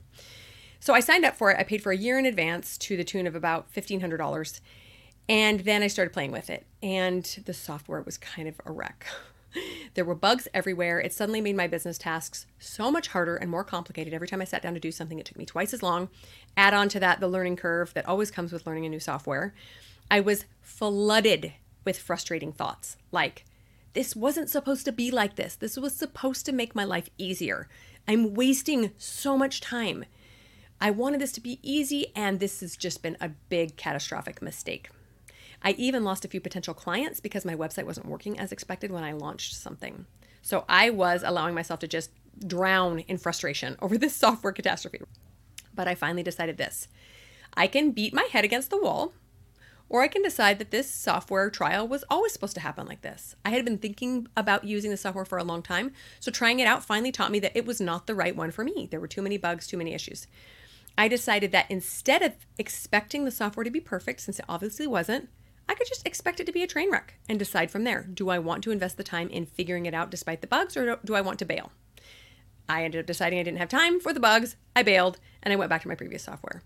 So 0.78 0.94
I 0.94 1.00
signed 1.00 1.24
up 1.24 1.34
for 1.34 1.50
it. 1.50 1.58
I 1.58 1.64
paid 1.64 1.82
for 1.82 1.90
a 1.90 1.96
year 1.96 2.20
in 2.20 2.26
advance 2.26 2.78
to 2.78 2.96
the 2.96 3.02
tune 3.02 3.26
of 3.26 3.34
about 3.34 3.72
$1,500. 3.74 4.60
And 5.28 5.60
then 5.60 5.82
I 5.82 5.88
started 5.88 6.12
playing 6.12 6.30
with 6.30 6.50
it. 6.50 6.66
And 6.84 7.24
the 7.46 7.52
software 7.52 8.00
was 8.00 8.16
kind 8.16 8.46
of 8.46 8.60
a 8.64 8.70
wreck. 8.70 9.06
There 9.94 10.04
were 10.04 10.14
bugs 10.14 10.46
everywhere. 10.54 11.00
It 11.00 11.12
suddenly 11.12 11.40
made 11.40 11.56
my 11.56 11.66
business 11.66 11.98
tasks 11.98 12.46
so 12.58 12.90
much 12.90 13.08
harder 13.08 13.34
and 13.34 13.50
more 13.50 13.64
complicated. 13.64 14.14
Every 14.14 14.28
time 14.28 14.40
I 14.40 14.44
sat 14.44 14.62
down 14.62 14.74
to 14.74 14.80
do 14.80 14.92
something, 14.92 15.18
it 15.18 15.26
took 15.26 15.38
me 15.38 15.46
twice 15.46 15.74
as 15.74 15.82
long. 15.82 16.08
Add 16.56 16.74
on 16.74 16.88
to 16.90 17.00
that 17.00 17.18
the 17.18 17.26
learning 17.26 17.56
curve 17.56 17.92
that 17.94 18.06
always 18.06 18.30
comes 18.30 18.52
with 18.52 18.66
learning 18.66 18.86
a 18.86 18.90
new 18.90 19.00
software. 19.00 19.54
I 20.10 20.20
was 20.20 20.44
flooded 20.60 21.54
with 21.84 21.98
frustrating 21.98 22.52
thoughts 22.52 22.96
like, 23.10 23.44
this 23.94 24.14
wasn't 24.14 24.50
supposed 24.50 24.84
to 24.84 24.92
be 24.92 25.10
like 25.10 25.34
this. 25.34 25.56
This 25.56 25.76
was 25.76 25.94
supposed 25.96 26.46
to 26.46 26.52
make 26.52 26.74
my 26.74 26.84
life 26.84 27.08
easier. 27.18 27.68
I'm 28.06 28.34
wasting 28.34 28.92
so 28.96 29.36
much 29.36 29.60
time. 29.60 30.04
I 30.80 30.90
wanted 30.90 31.20
this 31.20 31.32
to 31.32 31.40
be 31.40 31.58
easy, 31.62 32.06
and 32.14 32.38
this 32.38 32.60
has 32.60 32.76
just 32.76 33.02
been 33.02 33.16
a 33.20 33.30
big 33.48 33.76
catastrophic 33.76 34.40
mistake. 34.40 34.90
I 35.62 35.72
even 35.72 36.04
lost 36.04 36.24
a 36.24 36.28
few 36.28 36.40
potential 36.40 36.74
clients 36.74 37.20
because 37.20 37.44
my 37.44 37.54
website 37.54 37.84
wasn't 37.84 38.06
working 38.06 38.38
as 38.38 38.52
expected 38.52 38.90
when 38.90 39.04
I 39.04 39.12
launched 39.12 39.54
something. 39.54 40.06
So 40.42 40.64
I 40.68 40.90
was 40.90 41.22
allowing 41.24 41.54
myself 41.54 41.80
to 41.80 41.88
just 41.88 42.10
drown 42.46 43.00
in 43.00 43.18
frustration 43.18 43.76
over 43.82 43.98
this 43.98 44.14
software 44.14 44.52
catastrophe. 44.52 45.00
But 45.74 45.88
I 45.88 45.94
finally 45.94 46.22
decided 46.22 46.56
this 46.56 46.88
I 47.54 47.66
can 47.66 47.90
beat 47.90 48.14
my 48.14 48.28
head 48.30 48.44
against 48.44 48.70
the 48.70 48.80
wall, 48.80 49.12
or 49.88 50.02
I 50.02 50.08
can 50.08 50.22
decide 50.22 50.58
that 50.58 50.70
this 50.70 50.92
software 50.92 51.50
trial 51.50 51.88
was 51.88 52.04
always 52.10 52.32
supposed 52.32 52.54
to 52.54 52.60
happen 52.60 52.86
like 52.86 53.00
this. 53.00 53.34
I 53.44 53.50
had 53.50 53.64
been 53.64 53.78
thinking 53.78 54.28
about 54.36 54.64
using 54.64 54.90
the 54.90 54.96
software 54.96 55.24
for 55.24 55.38
a 55.38 55.44
long 55.44 55.62
time, 55.62 55.92
so 56.20 56.30
trying 56.30 56.60
it 56.60 56.66
out 56.66 56.84
finally 56.84 57.10
taught 57.10 57.30
me 57.30 57.40
that 57.40 57.56
it 57.56 57.66
was 57.66 57.80
not 57.80 58.06
the 58.06 58.14
right 58.14 58.36
one 58.36 58.50
for 58.50 58.64
me. 58.64 58.86
There 58.90 59.00
were 59.00 59.08
too 59.08 59.22
many 59.22 59.38
bugs, 59.38 59.66
too 59.66 59.78
many 59.78 59.94
issues. 59.94 60.26
I 60.96 61.08
decided 61.08 61.52
that 61.52 61.70
instead 61.70 62.22
of 62.22 62.34
expecting 62.58 63.24
the 63.24 63.30
software 63.30 63.64
to 63.64 63.70
be 63.70 63.80
perfect, 63.80 64.20
since 64.20 64.38
it 64.38 64.44
obviously 64.48 64.86
wasn't, 64.86 65.28
I 65.68 65.74
could 65.74 65.86
just 65.86 66.06
expect 66.06 66.40
it 66.40 66.46
to 66.46 66.52
be 66.52 66.62
a 66.62 66.66
train 66.66 66.90
wreck 66.90 67.14
and 67.28 67.38
decide 67.38 67.70
from 67.70 67.84
there. 67.84 68.02
Do 68.02 68.30
I 68.30 68.38
want 68.38 68.64
to 68.64 68.70
invest 68.70 68.96
the 68.96 69.04
time 69.04 69.28
in 69.28 69.46
figuring 69.46 69.86
it 69.86 69.94
out 69.94 70.10
despite 70.10 70.40
the 70.40 70.46
bugs 70.46 70.76
or 70.76 70.96
do 71.04 71.14
I 71.14 71.20
want 71.20 71.38
to 71.40 71.44
bail? 71.44 71.72
I 72.68 72.84
ended 72.84 73.00
up 73.00 73.06
deciding 73.06 73.38
I 73.38 73.42
didn't 73.42 73.58
have 73.58 73.68
time 73.68 74.00
for 74.00 74.12
the 74.12 74.20
bugs. 74.20 74.56
I 74.74 74.82
bailed 74.82 75.18
and 75.42 75.52
I 75.52 75.56
went 75.56 75.70
back 75.70 75.82
to 75.82 75.88
my 75.88 75.94
previous 75.94 76.22
software. 76.22 76.62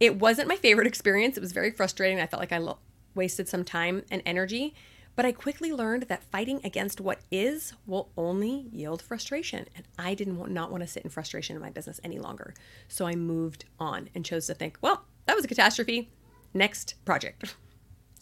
It 0.00 0.18
wasn't 0.18 0.48
my 0.48 0.56
favorite 0.56 0.86
experience. 0.92 1.36
It 1.36 1.42
was 1.42 1.52
very 1.52 1.70
frustrating. 1.70 2.20
I 2.20 2.26
felt 2.26 2.40
like 2.40 2.52
I 2.52 2.58
lo- 2.58 2.78
wasted 3.14 3.48
some 3.48 3.64
time 3.64 4.04
and 4.10 4.22
energy, 4.24 4.74
but 5.14 5.26
I 5.26 5.32
quickly 5.32 5.72
learned 5.72 6.04
that 6.04 6.24
fighting 6.24 6.60
against 6.64 7.00
what 7.00 7.20
is 7.30 7.74
will 7.86 8.10
only 8.16 8.68
yield 8.72 9.02
frustration. 9.02 9.66
And 9.76 9.84
I 9.98 10.14
didn't 10.14 10.38
want, 10.38 10.52
not 10.52 10.70
want 10.70 10.82
to 10.82 10.86
sit 10.86 11.04
in 11.04 11.10
frustration 11.10 11.56
in 11.56 11.62
my 11.62 11.70
business 11.70 12.00
any 12.02 12.18
longer. 12.18 12.54
So 12.88 13.06
I 13.06 13.14
moved 13.14 13.66
on 13.78 14.08
and 14.14 14.24
chose 14.24 14.46
to 14.46 14.54
think, 14.54 14.78
well, 14.80 15.04
that 15.26 15.36
was 15.36 15.44
a 15.44 15.48
catastrophe. 15.48 16.10
Next 16.54 16.94
project. 17.04 17.54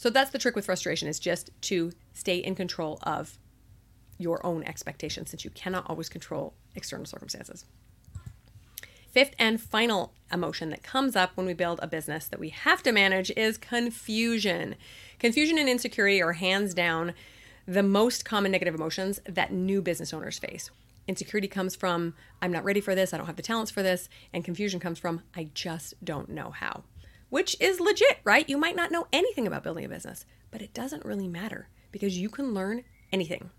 So 0.00 0.08
that's 0.08 0.30
the 0.30 0.38
trick 0.38 0.56
with 0.56 0.64
frustration 0.64 1.08
is 1.08 1.18
just 1.18 1.50
to 1.60 1.92
stay 2.14 2.38
in 2.38 2.54
control 2.54 2.98
of 3.02 3.36
your 4.16 4.44
own 4.46 4.64
expectations 4.64 5.28
since 5.28 5.44
you 5.44 5.50
cannot 5.50 5.90
always 5.90 6.08
control 6.08 6.54
external 6.74 7.04
circumstances. 7.04 7.66
Fifth 9.10 9.34
and 9.38 9.60
final 9.60 10.14
emotion 10.32 10.70
that 10.70 10.82
comes 10.82 11.16
up 11.16 11.32
when 11.34 11.44
we 11.44 11.52
build 11.52 11.80
a 11.82 11.86
business 11.86 12.28
that 12.28 12.40
we 12.40 12.48
have 12.48 12.82
to 12.84 12.92
manage 12.92 13.30
is 13.32 13.58
confusion. 13.58 14.74
Confusion 15.18 15.58
and 15.58 15.68
insecurity 15.68 16.22
are 16.22 16.32
hands 16.32 16.72
down 16.72 17.12
the 17.68 17.82
most 17.82 18.24
common 18.24 18.52
negative 18.52 18.74
emotions 18.74 19.20
that 19.28 19.52
new 19.52 19.82
business 19.82 20.14
owners 20.14 20.38
face. 20.38 20.70
Insecurity 21.08 21.46
comes 21.46 21.76
from, 21.76 22.14
I'm 22.40 22.52
not 22.52 22.64
ready 22.64 22.80
for 22.80 22.94
this, 22.94 23.12
I 23.12 23.18
don't 23.18 23.26
have 23.26 23.36
the 23.36 23.42
talents 23.42 23.70
for 23.70 23.82
this, 23.82 24.08
and 24.32 24.46
confusion 24.46 24.80
comes 24.80 24.98
from, 24.98 25.24
I 25.36 25.50
just 25.52 26.02
don't 26.02 26.30
know 26.30 26.52
how 26.52 26.84
which 27.30 27.56
is 27.60 27.80
legit, 27.80 28.18
right? 28.24 28.48
You 28.48 28.58
might 28.58 28.76
not 28.76 28.92
know 28.92 29.06
anything 29.12 29.46
about 29.46 29.62
building 29.62 29.84
a 29.84 29.88
business, 29.88 30.26
but 30.50 30.60
it 30.60 30.74
doesn't 30.74 31.04
really 31.04 31.28
matter 31.28 31.68
because 31.92 32.18
you 32.18 32.28
can 32.28 32.52
learn 32.52 32.84
anything. 33.12 33.50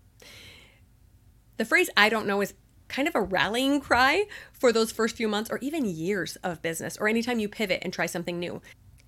The 1.56 1.64
phrase 1.64 1.90
I 1.96 2.08
don't 2.08 2.26
know 2.26 2.40
is 2.40 2.54
kind 2.88 3.08
of 3.08 3.14
a 3.14 3.20
rallying 3.20 3.80
cry 3.80 4.26
for 4.52 4.72
those 4.72 4.92
first 4.92 5.16
few 5.16 5.26
months 5.26 5.50
or 5.50 5.58
even 5.58 5.84
years 5.84 6.36
of 6.36 6.62
business 6.62 6.96
or 6.98 7.08
anytime 7.08 7.38
you 7.38 7.48
pivot 7.48 7.80
and 7.82 7.92
try 7.92 8.06
something 8.06 8.38
new. 8.38 8.60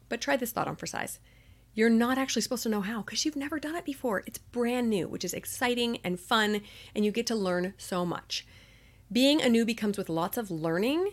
But 0.08 0.20
try 0.20 0.36
this 0.36 0.52
thought 0.52 0.68
on 0.68 0.76
for 0.76 0.86
size. 0.86 1.18
You're 1.74 1.90
not 1.90 2.18
actually 2.18 2.42
supposed 2.42 2.62
to 2.62 2.68
know 2.68 2.82
how 2.82 3.02
because 3.02 3.24
you've 3.24 3.36
never 3.36 3.58
done 3.58 3.74
it 3.74 3.84
before. 3.84 4.22
It's 4.26 4.38
brand 4.38 4.88
new, 4.88 5.08
which 5.08 5.24
is 5.24 5.34
exciting 5.34 5.98
and 6.04 6.20
fun, 6.20 6.62
and 6.94 7.04
you 7.04 7.10
get 7.10 7.26
to 7.26 7.34
learn 7.34 7.74
so 7.76 8.06
much. 8.06 8.46
Being 9.10 9.42
a 9.42 9.46
newbie 9.46 9.76
comes 9.76 9.98
with 9.98 10.08
lots 10.08 10.38
of 10.38 10.50
learning 10.50 11.10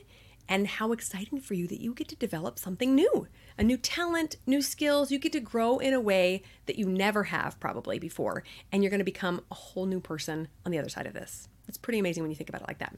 and 0.47 0.67
how 0.67 0.91
exciting 0.91 1.39
for 1.39 1.55
you 1.55 1.67
that 1.67 1.81
you 1.81 1.93
get 1.93 2.07
to 2.09 2.15
develop 2.15 2.59
something 2.59 2.93
new 2.93 3.27
a 3.61 3.63
new 3.63 3.77
talent, 3.77 4.37
new 4.47 4.59
skills. 4.59 5.11
You 5.11 5.19
get 5.19 5.33
to 5.33 5.39
grow 5.39 5.77
in 5.77 5.93
a 5.93 5.99
way 5.99 6.41
that 6.65 6.79
you 6.79 6.87
never 6.87 7.25
have 7.25 7.59
probably 7.59 7.99
before, 7.99 8.43
and 8.71 8.81
you're 8.81 8.89
going 8.89 8.97
to 8.97 9.05
become 9.05 9.41
a 9.51 9.53
whole 9.53 9.85
new 9.85 9.99
person 9.99 10.47
on 10.65 10.71
the 10.71 10.79
other 10.79 10.89
side 10.89 11.05
of 11.05 11.13
this. 11.13 11.47
It's 11.67 11.77
pretty 11.77 11.99
amazing 11.99 12.23
when 12.23 12.31
you 12.31 12.35
think 12.35 12.49
about 12.49 12.63
it 12.63 12.67
like 12.67 12.79
that. 12.79 12.97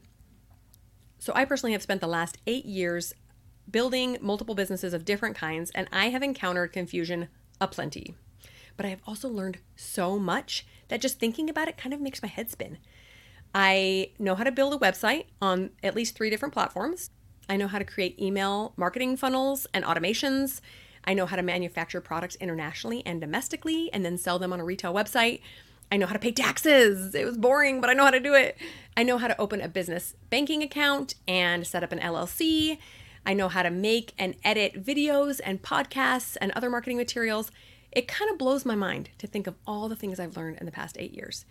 So, 1.18 1.34
I 1.36 1.44
personally 1.44 1.72
have 1.72 1.82
spent 1.82 2.00
the 2.00 2.06
last 2.06 2.38
eight 2.46 2.64
years 2.64 3.12
building 3.70 4.16
multiple 4.22 4.54
businesses 4.54 4.94
of 4.94 5.04
different 5.04 5.36
kinds, 5.36 5.70
and 5.72 5.86
I 5.92 6.08
have 6.08 6.22
encountered 6.22 6.72
confusion 6.72 7.28
aplenty. 7.60 8.14
But 8.78 8.86
I 8.86 8.88
have 8.88 9.02
also 9.06 9.28
learned 9.28 9.58
so 9.76 10.18
much 10.18 10.66
that 10.88 11.02
just 11.02 11.20
thinking 11.20 11.50
about 11.50 11.68
it 11.68 11.76
kind 11.76 11.92
of 11.92 12.00
makes 12.00 12.22
my 12.22 12.28
head 12.28 12.50
spin. 12.50 12.78
I 13.54 14.12
know 14.18 14.34
how 14.34 14.44
to 14.44 14.50
build 14.50 14.72
a 14.72 14.78
website 14.78 15.26
on 15.42 15.72
at 15.82 15.94
least 15.94 16.16
three 16.16 16.30
different 16.30 16.54
platforms. 16.54 17.10
I 17.48 17.56
know 17.56 17.68
how 17.68 17.78
to 17.78 17.84
create 17.84 18.18
email 18.20 18.72
marketing 18.76 19.16
funnels 19.16 19.66
and 19.74 19.84
automations. 19.84 20.60
I 21.04 21.14
know 21.14 21.26
how 21.26 21.36
to 21.36 21.42
manufacture 21.42 22.00
products 22.00 22.36
internationally 22.36 23.02
and 23.04 23.20
domestically 23.20 23.92
and 23.92 24.04
then 24.04 24.16
sell 24.16 24.38
them 24.38 24.52
on 24.52 24.60
a 24.60 24.64
retail 24.64 24.94
website. 24.94 25.40
I 25.92 25.96
know 25.96 26.06
how 26.06 26.14
to 26.14 26.18
pay 26.18 26.32
taxes. 26.32 27.14
It 27.14 27.24
was 27.24 27.36
boring, 27.36 27.80
but 27.80 27.90
I 27.90 27.92
know 27.92 28.04
how 28.04 28.10
to 28.10 28.20
do 28.20 28.34
it. 28.34 28.56
I 28.96 29.02
know 29.02 29.18
how 29.18 29.28
to 29.28 29.40
open 29.40 29.60
a 29.60 29.68
business 29.68 30.14
banking 30.30 30.62
account 30.62 31.14
and 31.28 31.66
set 31.66 31.84
up 31.84 31.92
an 31.92 31.98
LLC. 31.98 32.78
I 33.26 33.34
know 33.34 33.48
how 33.48 33.62
to 33.62 33.70
make 33.70 34.12
and 34.18 34.34
edit 34.44 34.84
videos 34.84 35.40
and 35.44 35.62
podcasts 35.62 36.36
and 36.40 36.52
other 36.52 36.70
marketing 36.70 36.96
materials. 36.96 37.50
It 37.92 38.08
kind 38.08 38.30
of 38.30 38.38
blows 38.38 38.64
my 38.64 38.74
mind 38.74 39.10
to 39.18 39.26
think 39.26 39.46
of 39.46 39.54
all 39.66 39.88
the 39.88 39.96
things 39.96 40.18
I've 40.18 40.36
learned 40.36 40.58
in 40.58 40.66
the 40.66 40.72
past 40.72 40.96
eight 40.98 41.12
years. 41.12 41.44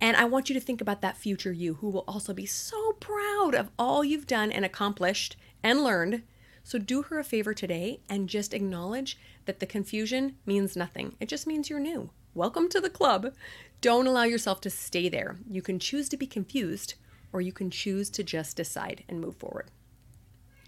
And 0.00 0.16
I 0.16 0.24
want 0.24 0.48
you 0.48 0.54
to 0.54 0.60
think 0.60 0.80
about 0.80 1.02
that 1.02 1.18
future 1.18 1.52
you 1.52 1.74
who 1.74 1.90
will 1.90 2.04
also 2.08 2.32
be 2.32 2.46
so 2.46 2.92
proud 3.00 3.54
of 3.54 3.70
all 3.78 4.02
you've 4.02 4.26
done 4.26 4.50
and 4.50 4.64
accomplished 4.64 5.36
and 5.62 5.84
learned. 5.84 6.22
So 6.64 6.78
do 6.78 7.02
her 7.02 7.18
a 7.18 7.24
favor 7.24 7.52
today 7.52 8.00
and 8.08 8.28
just 8.28 8.54
acknowledge 8.54 9.18
that 9.44 9.60
the 9.60 9.66
confusion 9.66 10.36
means 10.46 10.76
nothing. 10.76 11.16
It 11.20 11.28
just 11.28 11.46
means 11.46 11.68
you're 11.68 11.80
new. 11.80 12.10
Welcome 12.32 12.68
to 12.70 12.80
the 12.80 12.88
club. 12.88 13.34
Don't 13.80 14.06
allow 14.06 14.22
yourself 14.24 14.60
to 14.62 14.70
stay 14.70 15.08
there. 15.08 15.38
You 15.50 15.60
can 15.60 15.78
choose 15.78 16.08
to 16.10 16.16
be 16.16 16.26
confused 16.26 16.94
or 17.32 17.40
you 17.40 17.52
can 17.52 17.70
choose 17.70 18.08
to 18.10 18.22
just 18.22 18.56
decide 18.56 19.04
and 19.08 19.20
move 19.20 19.36
forward. 19.36 19.70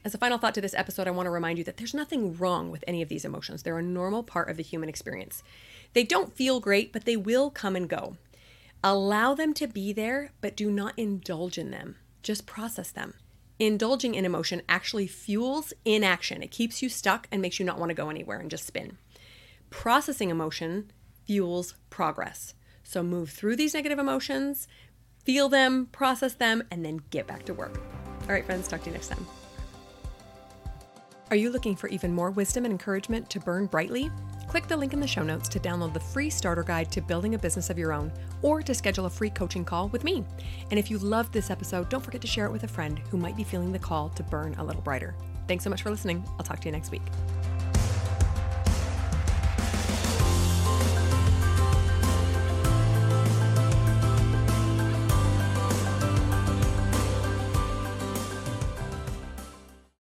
As 0.04 0.14
a 0.14 0.18
final 0.18 0.38
thought 0.38 0.54
to 0.54 0.60
this 0.60 0.74
episode, 0.74 1.06
I 1.06 1.12
want 1.12 1.26
to 1.26 1.30
remind 1.30 1.58
you 1.58 1.64
that 1.64 1.76
there's 1.76 1.94
nothing 1.94 2.36
wrong 2.36 2.70
with 2.70 2.82
any 2.86 3.02
of 3.02 3.08
these 3.08 3.24
emotions. 3.24 3.62
They're 3.62 3.78
a 3.78 3.82
normal 3.82 4.24
part 4.24 4.50
of 4.50 4.56
the 4.56 4.62
human 4.62 4.88
experience. 4.88 5.42
They 5.92 6.02
don't 6.02 6.34
feel 6.34 6.58
great, 6.58 6.92
but 6.92 7.04
they 7.04 7.16
will 7.16 7.50
come 7.50 7.76
and 7.76 7.88
go. 7.88 8.16
Allow 8.84 9.34
them 9.34 9.54
to 9.54 9.68
be 9.68 9.92
there, 9.92 10.32
but 10.40 10.56
do 10.56 10.70
not 10.70 10.94
indulge 10.96 11.56
in 11.56 11.70
them. 11.70 11.96
Just 12.22 12.46
process 12.46 12.90
them. 12.90 13.14
Indulging 13.58 14.16
in 14.16 14.24
emotion 14.24 14.62
actually 14.68 15.06
fuels 15.06 15.72
inaction. 15.84 16.42
It 16.42 16.50
keeps 16.50 16.82
you 16.82 16.88
stuck 16.88 17.28
and 17.30 17.40
makes 17.40 17.60
you 17.60 17.64
not 17.64 17.78
want 17.78 17.90
to 17.90 17.94
go 17.94 18.10
anywhere 18.10 18.38
and 18.38 18.50
just 18.50 18.66
spin. 18.66 18.98
Processing 19.70 20.30
emotion 20.30 20.90
fuels 21.26 21.74
progress. 21.90 22.54
So 22.82 23.04
move 23.04 23.30
through 23.30 23.56
these 23.56 23.74
negative 23.74 24.00
emotions, 24.00 24.66
feel 25.24 25.48
them, 25.48 25.86
process 25.92 26.34
them, 26.34 26.64
and 26.70 26.84
then 26.84 27.02
get 27.10 27.28
back 27.28 27.44
to 27.44 27.54
work. 27.54 27.80
All 28.22 28.28
right, 28.34 28.44
friends, 28.44 28.66
talk 28.66 28.82
to 28.82 28.86
you 28.86 28.94
next 28.94 29.08
time. 29.08 29.26
Are 31.30 31.36
you 31.36 31.50
looking 31.50 31.74
for 31.74 31.86
even 31.88 32.12
more 32.12 32.30
wisdom 32.30 32.64
and 32.64 32.72
encouragement 32.72 33.30
to 33.30 33.40
burn 33.40 33.66
brightly? 33.66 34.10
Click 34.48 34.68
the 34.68 34.76
link 34.76 34.92
in 34.92 35.00
the 35.00 35.06
show 35.06 35.22
notes 35.22 35.48
to 35.48 35.58
download 35.58 35.94
the 35.94 36.00
free 36.00 36.28
starter 36.28 36.62
guide 36.62 36.92
to 36.92 37.00
building 37.00 37.34
a 37.34 37.38
business 37.38 37.70
of 37.70 37.78
your 37.78 37.92
own 37.92 38.12
or 38.42 38.60
to 38.60 38.74
schedule 38.74 39.06
a 39.06 39.10
free 39.10 39.30
coaching 39.30 39.64
call 39.64 39.88
with 39.88 40.04
me. 40.04 40.24
And 40.70 40.78
if 40.78 40.90
you 40.90 40.98
loved 40.98 41.32
this 41.32 41.50
episode, 41.50 41.88
don't 41.88 42.04
forget 42.04 42.20
to 42.20 42.26
share 42.26 42.46
it 42.46 42.52
with 42.52 42.64
a 42.64 42.68
friend 42.68 42.98
who 43.10 43.16
might 43.16 43.36
be 43.36 43.44
feeling 43.44 43.72
the 43.72 43.78
call 43.78 44.10
to 44.10 44.22
burn 44.22 44.54
a 44.56 44.64
little 44.64 44.82
brighter. 44.82 45.14
Thanks 45.48 45.64
so 45.64 45.70
much 45.70 45.82
for 45.82 45.90
listening. 45.90 46.22
I'll 46.38 46.44
talk 46.44 46.60
to 46.60 46.68
you 46.68 46.72
next 46.72 46.90
week. 46.90 47.02